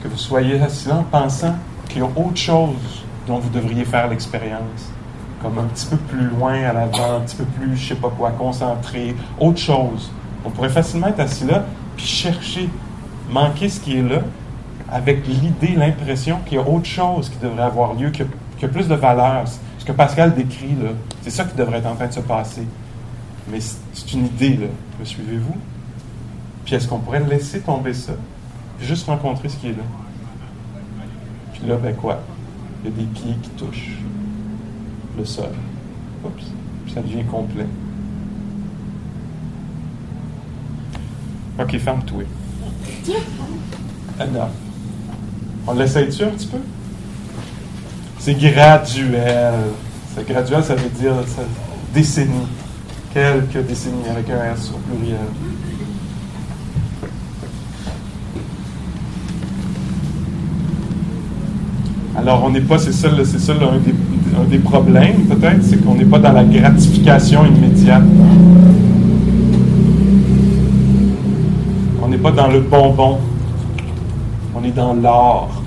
[0.02, 1.54] que vous soyez assis en pensant
[1.88, 4.92] qu'il y a autre chose dont vous devriez faire l'expérience?
[5.42, 8.10] Comme un petit peu plus loin à l'avant, un petit peu plus, je sais pas
[8.10, 10.10] quoi, concentré, autre chose.
[10.44, 11.64] On pourrait facilement être assis là,
[11.96, 12.68] puis chercher,
[13.30, 14.20] manquer ce qui est là,
[14.90, 18.26] avec l'idée, l'impression qu'il y a autre chose qui devrait avoir lieu, qu'il
[18.60, 19.44] y, a plus de valeur.
[19.78, 20.90] Ce que Pascal décrit, là,
[21.22, 22.66] c'est ça qui devrait en train de se passer.
[23.50, 24.66] Mais c'est une idée, là.
[24.98, 25.56] Me suivez-vous?
[26.64, 28.12] Puis est-ce qu'on pourrait laisser tomber ça,
[28.80, 29.84] juste rencontrer ce qui est là?
[31.52, 32.20] Puis là, ben quoi?
[32.82, 33.98] Il y a des pieds qui touchent
[35.16, 35.50] le sol.
[36.24, 36.44] Oups,
[36.84, 37.66] puis ça devient complet.
[41.58, 42.24] OK, ferme-toi.
[44.20, 44.67] Enough.
[45.70, 46.56] On l'essaye-tu un petit peu?
[48.18, 49.52] C'est graduel.
[50.14, 51.12] C'est graduel, ça veut dire
[51.92, 52.48] décennie.
[53.12, 55.18] Quelques décennies avec un S au pluriel.
[62.16, 63.94] Alors, on n'est pas, c'est ça, c'est ça un, des,
[64.40, 68.02] un des problèmes, peut-être, c'est qu'on n'est pas dans la gratification immédiate.
[72.02, 73.18] On n'est pas dans le bonbon.
[74.54, 75.57] On est dans l'art.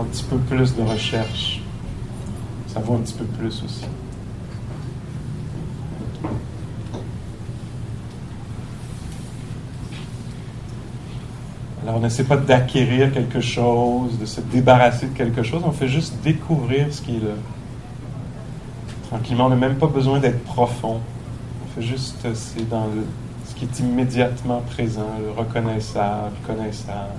[0.00, 1.60] Un petit peu plus de recherche.
[2.68, 3.84] Ça vaut un petit peu plus aussi.
[11.82, 15.88] Alors, on n'essaie pas d'acquérir quelque chose, de se débarrasser de quelque chose, on fait
[15.88, 17.34] juste découvrir ce qui est là.
[19.08, 21.00] Tranquillement, on n'a même pas besoin d'être profond.
[21.64, 22.86] On fait juste, c'est dans
[23.46, 27.12] ce qui est immédiatement présent, le reconnaissable, connaissable.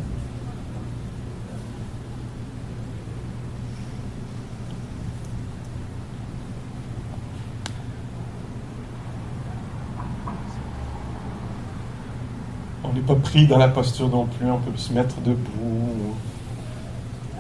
[13.02, 16.16] N'est pas pris dans la posture non plus, on peut se mettre debout,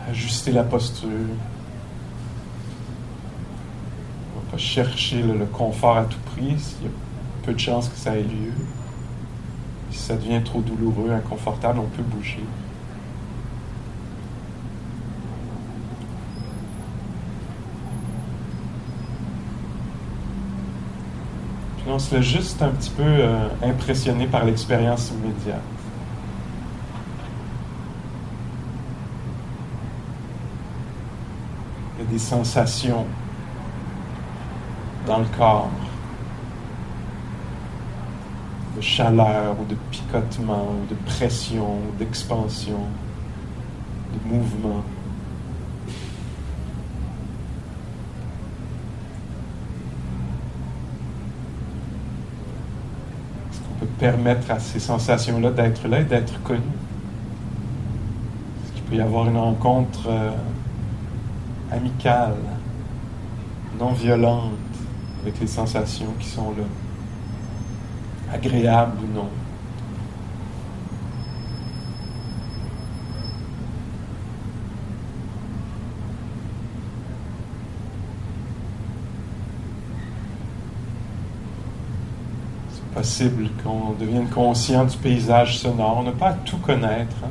[0.10, 1.10] ajuster la posture.
[4.36, 6.91] On va pas chercher le, le confort à tout prix, il y a
[7.43, 8.54] peu de chances que ça ait lieu.
[9.91, 12.43] Si ça devient trop douloureux, inconfortable, on peut bouger.
[21.94, 25.62] On se laisse juste un petit peu euh, impressionné par l'expérience immédiate.
[32.00, 33.06] Il y a des sensations
[35.06, 35.70] dans le corps
[38.76, 42.80] de chaleur ou de picotement de pression d'expansion,
[44.14, 44.84] de mouvement.
[53.50, 56.60] Est-ce qu'on peut permettre à ces sensations-là d'être là et d'être connues?
[58.64, 60.32] Est-ce qu'il peut y avoir une rencontre euh,
[61.72, 62.34] amicale,
[63.80, 64.54] non violente
[65.22, 66.64] avec les sensations qui sont là?
[68.34, 69.30] agréable ou non.
[82.70, 85.98] C'est possible qu'on devienne conscient du paysage sonore.
[85.98, 87.16] On n'a pas à tout connaître.
[87.24, 87.30] Hein.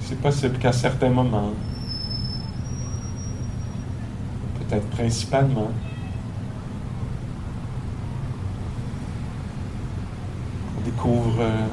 [0.00, 1.52] C'est possible qu'à certains moments,
[4.58, 5.70] peut-être principalement,
[10.76, 11.66] on découvre euh,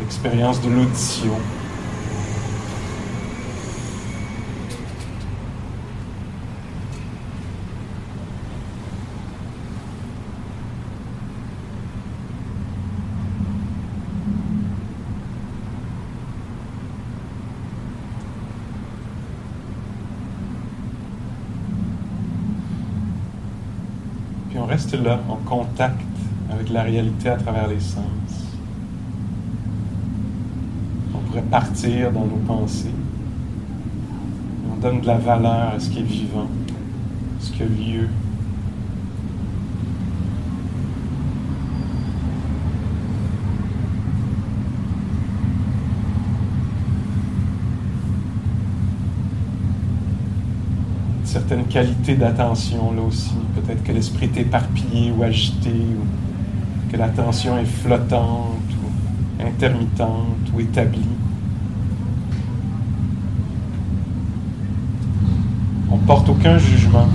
[0.00, 1.36] l'expérience de l'audition.
[24.50, 26.00] Puis on reste là, en contact
[26.50, 28.04] avec la réalité à travers les sens.
[31.14, 32.94] On pourrait partir dans nos pensées.
[34.72, 36.48] On donne de la valeur à ce qui est vivant,
[37.38, 38.08] à ce qui a lieu.
[51.50, 53.34] Certaines qualités d'attention là aussi.
[53.56, 60.60] Peut-être que l'esprit est éparpillé ou agité, ou que l'attention est flottante ou intermittente ou
[60.60, 61.00] établie.
[65.90, 67.08] On porte aucun jugement.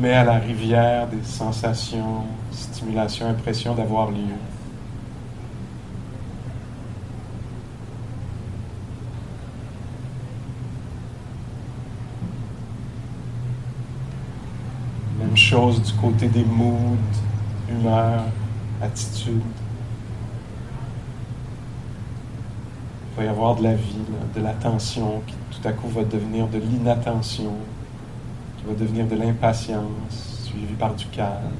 [0.00, 4.16] Permet à la rivière des sensations, stimulations, impressions d'avoir lieu.
[15.18, 16.96] Même chose du côté des moods,
[17.68, 18.24] humeurs,
[18.82, 19.42] attitudes.
[23.12, 23.98] Il va y avoir de la vie,
[24.34, 27.52] de l'attention qui tout à coup va devenir de l'inattention
[28.60, 31.56] qui va devenir de l'impatience, suivi par du calme,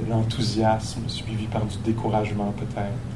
[0.00, 3.11] de l'enthousiasme, suivi par du découragement peut-être.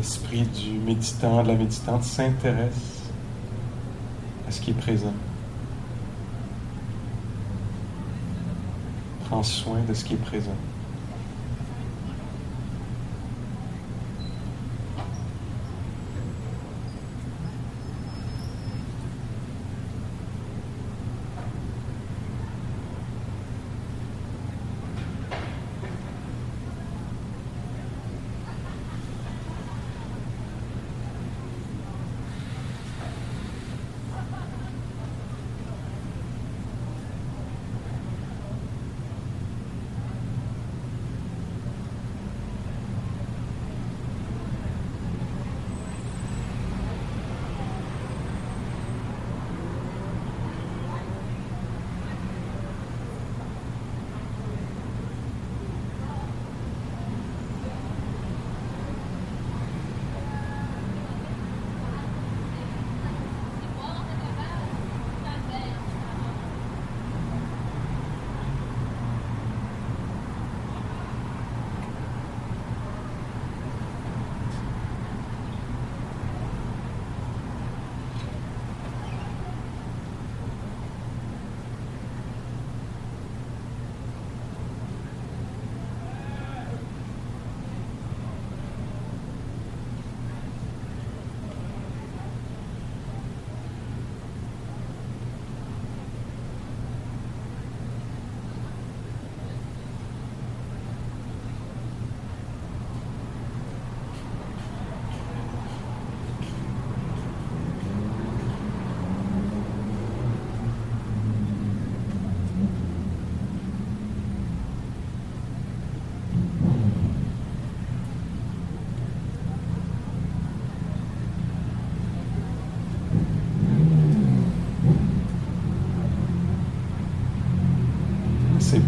[0.00, 3.02] L'esprit du méditant, de la méditante s'intéresse
[4.48, 5.12] à ce qui est présent.
[9.28, 10.56] Prend soin de ce qui est présent.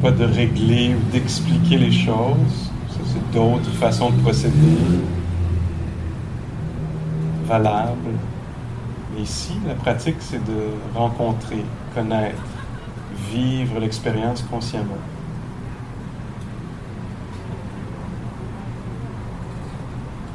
[0.03, 2.71] Pas de régler ou d'expliquer les choses.
[2.91, 4.77] Ça, c'est d'autres façons de procéder
[7.47, 8.19] valables.
[9.15, 12.43] Mais ici, la pratique, c'est de rencontrer, connaître,
[13.31, 15.03] vivre l'expérience consciemment.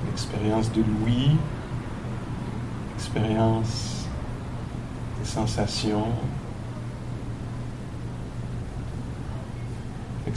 [0.05, 1.35] L'expérience de l'ouïe,
[2.93, 4.07] l'expérience
[5.19, 6.13] des sensations,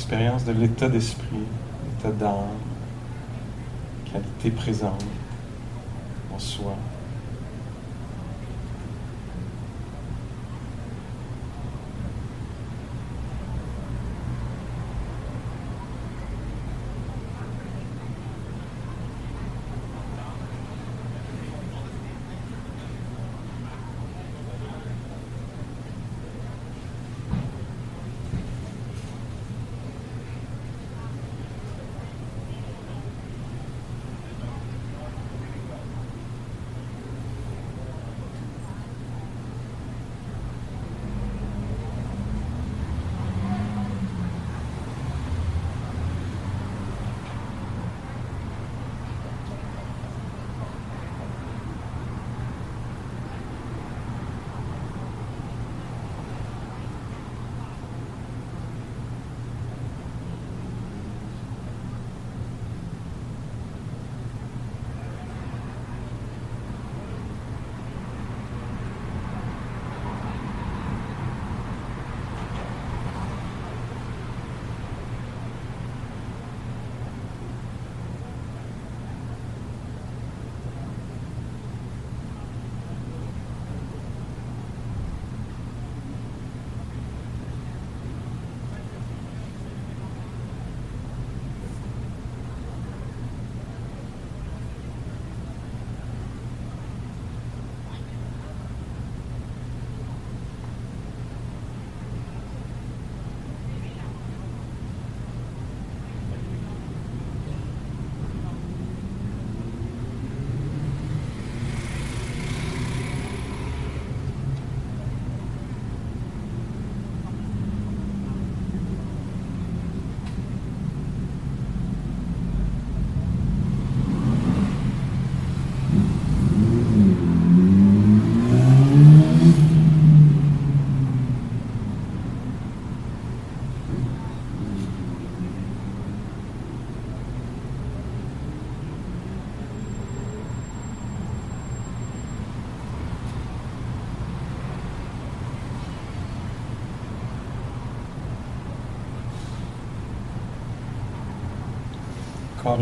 [0.01, 1.45] l'expérience de l'état d'esprit,
[1.85, 2.57] l'état d'âme,
[4.11, 5.05] qualité présente
[6.35, 6.75] en soi.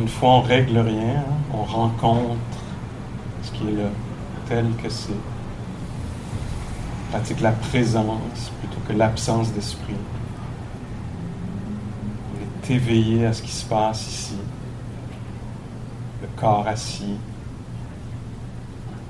[0.09, 1.36] Fois, on règle rien, hein.
[1.52, 2.36] on rencontre
[3.42, 3.90] ce qui est là,
[4.48, 5.12] tel que c'est.
[7.09, 9.94] On pratique la présence plutôt que l'absence d'esprit.
[12.34, 14.36] On est éveillé à ce qui se passe ici.
[16.20, 17.16] Le corps assis,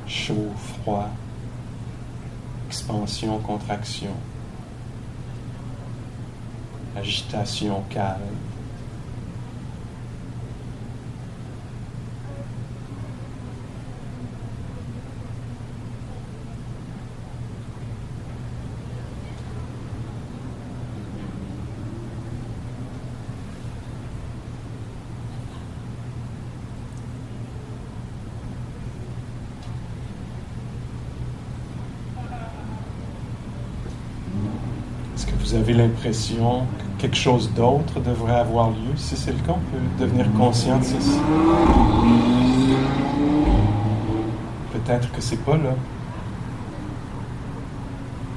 [0.06, 1.08] chaud, froid,
[2.68, 4.12] expansion, contraction,
[6.96, 8.47] agitation, calme.
[35.48, 39.70] Vous avez l'impression que quelque chose d'autre devrait avoir lieu, si c'est le cas, on
[39.72, 41.18] peut devenir conscient de ceci.
[44.72, 45.72] Peut-être que c'est pas là.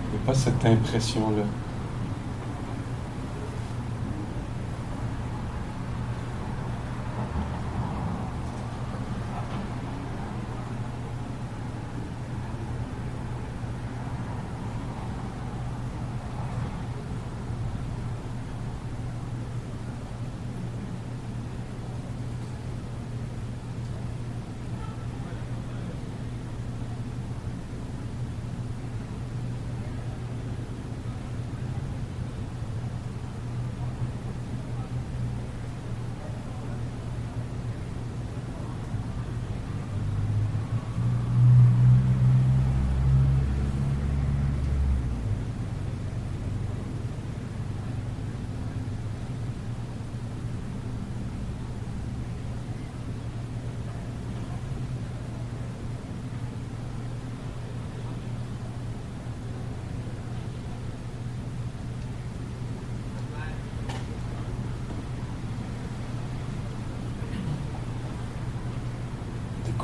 [0.05, 1.43] Il n'y a pas cette impression-là.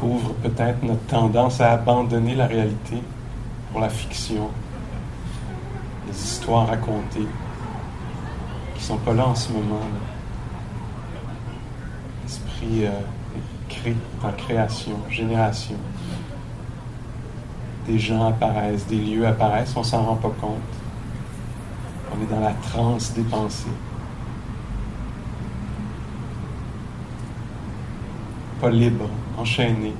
[0.07, 2.97] Couvre peut-être notre tendance à abandonner la réalité
[3.71, 4.49] pour la fiction,
[6.07, 7.27] les histoires racontées
[8.75, 9.81] qui sont pas là en ce moment.
[12.23, 12.91] L'esprit euh,
[13.67, 15.77] crée en création, génération.
[17.85, 20.57] Des gens apparaissent, des lieux apparaissent, on s'en rend pas compte.
[22.13, 23.67] On est dans la transe des pensées.
[28.61, 29.93] Pas libre, enchaîné.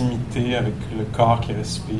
[0.00, 1.96] Avec le corps qui respire.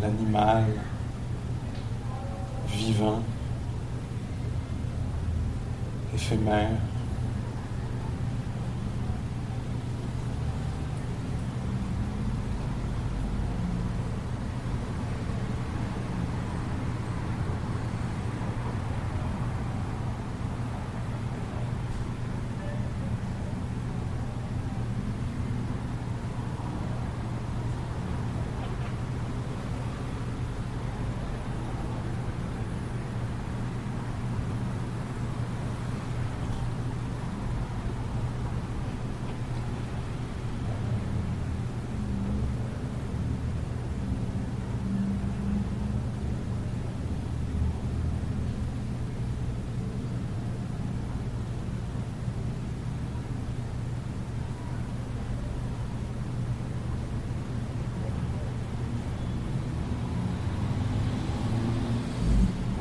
[0.00, 0.64] L'animal
[2.68, 3.22] vivant,
[6.14, 6.78] éphémère.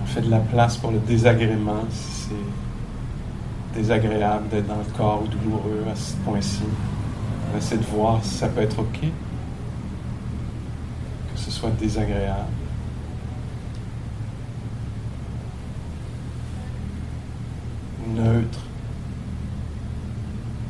[0.08, 5.28] fait de la place pour le désagrément si c'est désagréable d'être dans le corps ou
[5.28, 6.62] douloureux à ce point-ci.
[7.54, 12.46] On essaie de voir si ça peut être OK, que ce soit désagréable.
[18.16, 18.60] Neutre,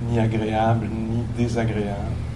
[0.10, 2.27] ni agréable, ni désagréable.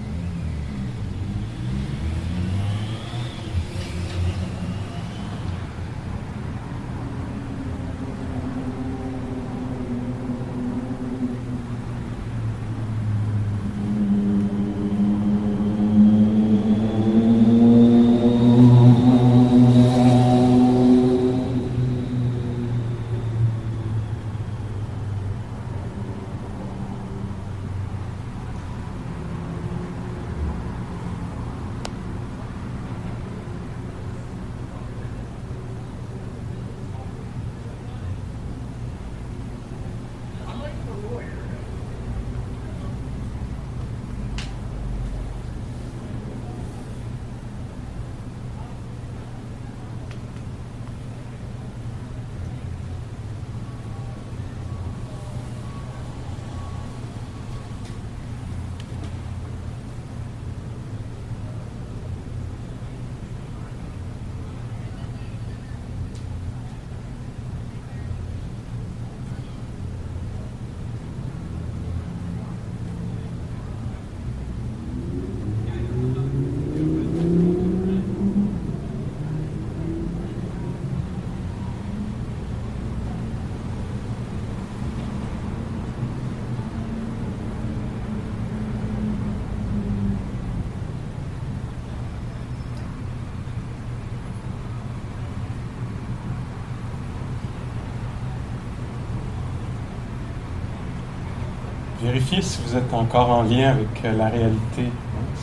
[102.22, 104.91] Vérifiez si vous êtes encore en lien avec euh, la réalité.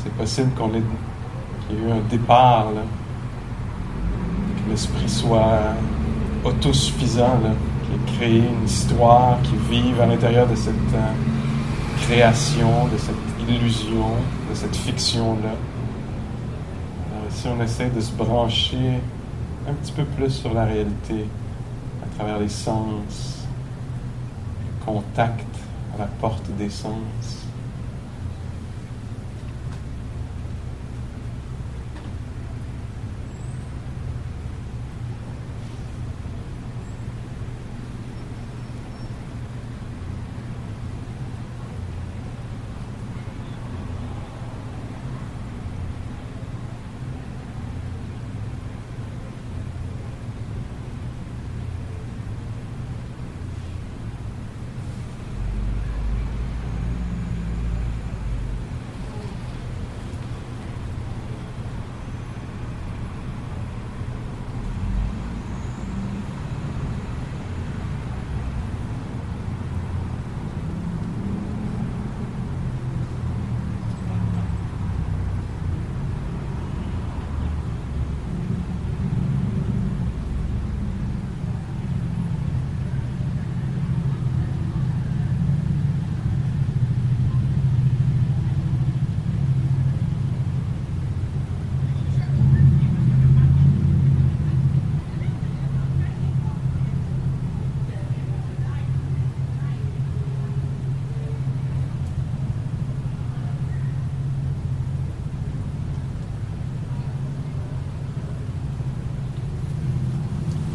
[0.02, 0.82] C'est possible qu'on ait,
[1.66, 2.68] qu'il y ait eu un départ,
[4.56, 5.74] que l'esprit soit
[6.44, 7.40] autosuffisant,
[7.84, 13.48] qui ait créé une histoire, qui vive à l'intérieur de cette euh, création, de cette
[13.48, 14.10] illusion,
[14.50, 15.50] de cette fiction-là.
[17.10, 19.00] Alors ici, on essaie de se brancher
[19.68, 21.26] un petit peu plus sur la réalité
[22.02, 23.46] à travers les sens,
[24.60, 25.44] le contact
[25.98, 27.44] la porte des sens.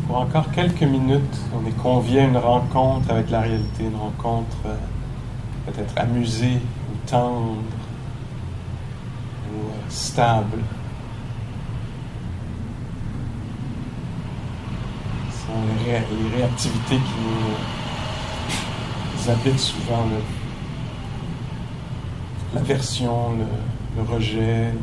[0.05, 4.57] Pour encore quelques minutes, on est convié à une rencontre avec la réalité, une rencontre
[4.65, 4.75] euh,
[5.67, 6.55] peut-être amusée
[6.89, 7.57] ou tendre
[9.51, 10.57] ou euh, stable.
[15.29, 15.53] Ce sont
[15.85, 17.13] les, ré- les réactivités qui
[19.27, 20.05] nous, habitent souvent.
[22.55, 24.73] L'aversion, le, le rejet,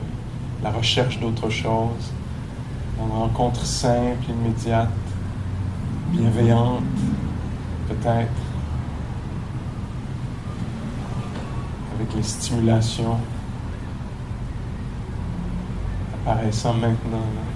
[0.62, 2.12] la recherche d'autre chose.
[3.05, 4.88] Une rencontre simple, immédiate,
[6.11, 6.82] bienveillante,
[7.88, 8.30] peut-être,
[11.94, 13.18] avec les stimulations
[16.14, 17.18] apparaissant maintenant.
[17.18, 17.49] là.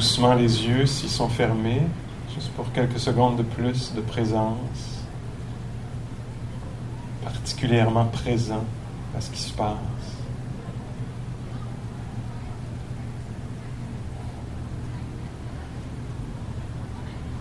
[0.00, 1.82] Doucement les yeux s'ils sont fermés,
[2.34, 5.04] juste pour quelques secondes de plus de présence,
[7.22, 8.64] particulièrement présent
[9.14, 9.76] à ce qui se passe.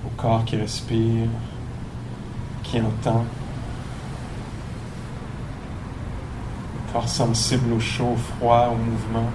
[0.06, 1.30] Au corps qui respire,
[2.64, 3.24] qui entend.
[6.76, 9.30] Le corps sensible au chaud, au froid, au mouvement.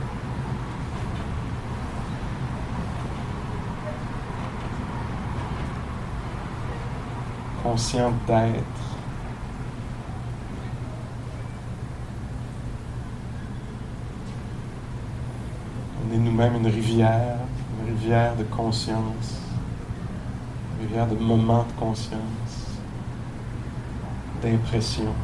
[7.65, 8.62] Conscient d'être.
[15.99, 17.39] On est nous-mêmes une rivière,
[17.81, 19.41] une rivière de conscience,
[20.79, 22.21] une rivière de moments de conscience,
[24.43, 25.15] d'impression.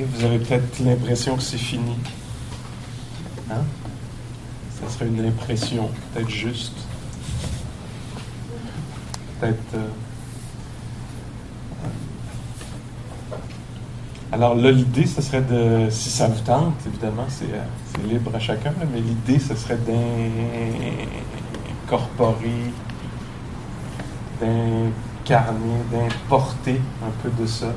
[0.00, 1.94] Et vous avez peut-être l'impression que c'est fini.
[3.50, 3.62] Hein?
[4.80, 6.74] Ça serait une impression, peut-être juste.
[9.40, 9.74] Peut-être.
[9.74, 9.88] euh,
[14.32, 17.62] Alors là, l'idée, ce serait de, si ça vous tente, évidemment, c'est euh,
[18.08, 19.78] libre à chacun, mais l'idée, ce serait
[21.86, 22.72] d'incorporer,
[24.40, 27.72] d'incarner, d'importer un peu de ça.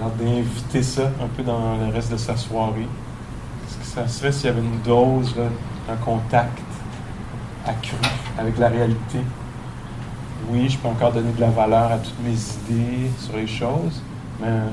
[0.00, 2.86] Alors d'inviter ça un peu dans le reste de sa soirée.
[3.68, 5.44] Ce que ça serait s'il y avait une dose, là,
[5.90, 6.60] un contact
[7.66, 7.96] accru
[8.38, 9.18] avec la réalité.
[10.50, 14.00] Oui, je peux encore donner de la valeur à toutes mes idées sur les choses,
[14.40, 14.70] mais un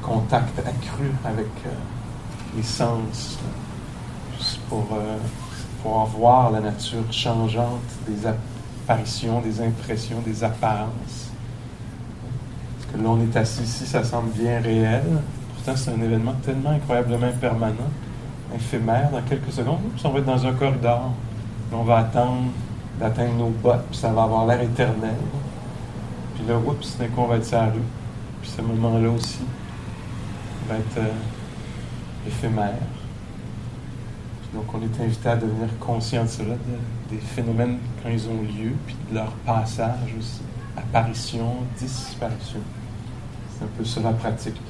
[0.00, 1.70] contact accru avec euh,
[2.56, 3.38] les sens,
[4.38, 5.18] juste pour, euh,
[5.84, 11.33] en voir la nature changeante des apparitions, des impressions, des apparences.
[13.02, 15.02] Là, on est assis ici, ça semble bien réel.
[15.54, 17.90] Pourtant, c'est un événement tellement incroyablement impermanent,
[18.54, 19.10] éphémère.
[19.10, 21.10] Dans quelques secondes, on va être dans un corridor.
[21.72, 22.42] On va attendre
[23.00, 25.14] d'atteindre nos bottes, puis ça va avoir l'air éternel.
[26.36, 27.80] Puis là, oups, d'un coup, on va être sur la rue.
[28.40, 29.40] Puis ce moment-là aussi
[30.68, 32.74] va être euh, éphémère.
[34.54, 38.40] Donc, on est invité à devenir conscient de cela, de- des phénomènes quand ils ont
[38.42, 40.42] lieu, puis de leur passage aussi.
[40.76, 42.60] Apparition, disparition.
[43.64, 44.60] Un peu ça la pratique.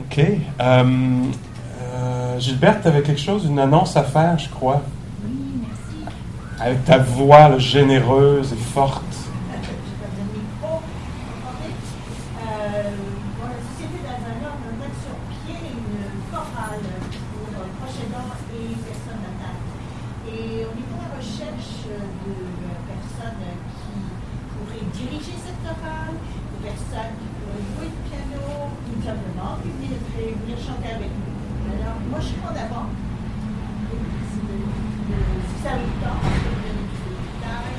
[0.00, 0.18] OK.
[0.18, 1.22] Euh,
[1.82, 4.82] euh, Gilberte, tu avais quelque chose, une annonce à faire, je crois,
[5.24, 5.30] Oui,
[5.62, 6.16] merci.
[6.60, 9.02] avec ta voix là, généreuse et forte.
[9.12, 10.80] Je vais donner le micro.
[11.38, 11.74] Attendez.
[12.42, 12.90] Euh,
[13.38, 15.16] bon, la Société d'Alzheimer va mettre sur
[15.46, 19.66] pied une chorale pour euh, proches aidants et personnes atteintes.
[20.26, 22.34] Et on est à la recherche de
[22.90, 23.46] personnes
[23.82, 23.94] qui
[24.54, 29.98] pourraient diriger cette chorale, de personnes qui pourraient jouer du piano, ou simplement qui venir,
[30.14, 31.34] venir chanter avec nous.
[31.68, 32.86] Alors, moi, je prends d'avant.
[34.32, 37.76] Si si ça vous tente, je peux vous donner plus de détails.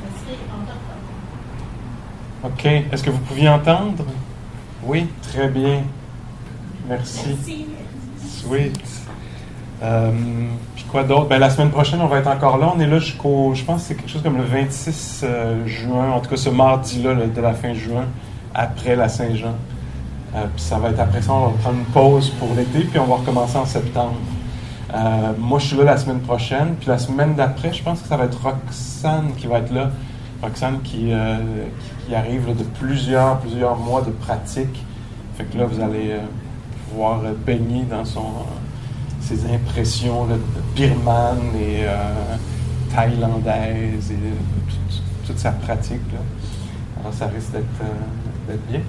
[0.00, 1.12] Ça serait en octobre.
[2.44, 2.64] OK.
[2.92, 4.04] Est-ce que vous pouviez entendre?
[4.84, 5.82] Oui, très bien.
[6.88, 7.28] Merci.
[7.28, 7.66] Merci.
[8.46, 8.78] Sweet.
[9.82, 10.10] Euh,
[10.74, 11.28] puis quoi d'autre?
[11.28, 12.72] Ben, la semaine prochaine, on va être encore là.
[12.74, 16.10] On est là jusqu'au, je pense que c'est quelque chose comme le 26 euh, juin,
[16.10, 18.04] en tout cas ce mardi-là là, de la fin juin,
[18.54, 19.54] après la Saint-Jean.
[20.34, 22.98] Euh, puis ça va être après ça, on va prendre une pause pour l'été, puis
[22.98, 24.16] on va recommencer en septembre.
[24.94, 28.08] Euh, moi, je suis là la semaine prochaine, puis la semaine d'après, je pense que
[28.08, 29.90] ça va être Roxane qui va être là.
[30.42, 31.12] Roxane qui,
[32.06, 34.84] qui, arrive de plusieurs, plusieurs mois de pratique.
[35.38, 36.16] Fait que là, vous allez
[36.94, 40.36] pouvoir euh, baigner dans son, euh, ses impressions là,
[40.76, 42.36] birmane et euh,
[42.94, 44.32] thaïlandaise et euh,
[45.26, 46.00] toute, sa pratique.
[46.12, 46.20] Là.
[47.00, 48.80] Alors, ça risque d'être euh, bien.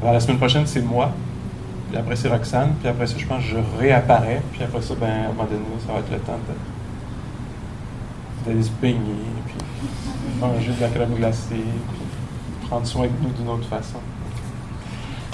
[0.00, 1.12] Alors, la semaine prochaine, c'est moi.
[1.90, 2.72] Puis après, c'est Roxane.
[2.80, 4.42] Puis après ça, je pense que je réapparais.
[4.52, 6.54] Puis après ça, ben, à un moment donné, ça va être le temps de-
[8.50, 8.98] d'aller se baigner.
[9.46, 9.54] Puis
[10.40, 11.54] manger de la crème glacée.
[11.54, 13.98] Puis prendre soin de nous d'une autre façon.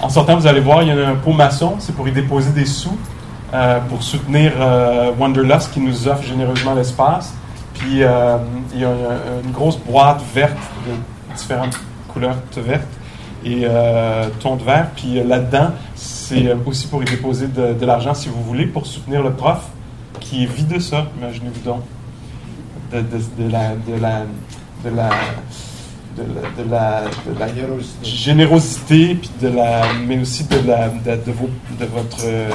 [0.01, 1.77] En sortant, vous allez voir, il y a un pot maçon.
[1.81, 2.97] C'est pour y déposer des sous.
[3.55, 7.35] euh, pour soutenir euh, Wanderlust qui nous offre généreusement l'espace.
[7.75, 8.37] Puis euh,
[8.75, 8.91] il y a
[9.45, 11.79] une, grosse boîte verte de différentes
[12.09, 12.87] couleurs vertes
[13.45, 14.89] et euh, ton de vert.
[14.97, 19.33] Puis là-dedans, c'est aussi pour y déposer de, l'argent si vous voulez, pour soutenir le
[19.33, 19.65] prof
[20.21, 21.83] qui vit de ça, imaginez-vous donc.
[22.93, 24.23] De, de la,
[26.19, 27.49] de la, de la, de la
[28.03, 31.49] générosité, puis de la, mais aussi de la, de, de vos,
[31.79, 32.51] de votre, euh,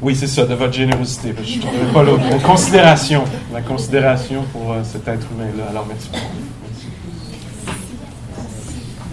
[0.00, 1.34] oui c'est ça, de votre générosité.
[1.42, 2.24] Je ne trouvais pas l'autre.
[2.30, 5.66] La considération, la considération pour euh, cet être humain-là.
[5.70, 6.24] Alors merci beaucoup.
[6.62, 6.86] Merci.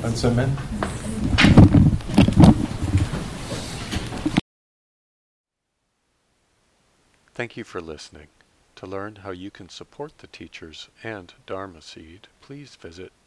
[0.01, 0.51] Bonne semaine.
[7.33, 8.27] Thank you for listening.
[8.77, 13.11] To learn how you can support the teachers and Dharma Seed, please visit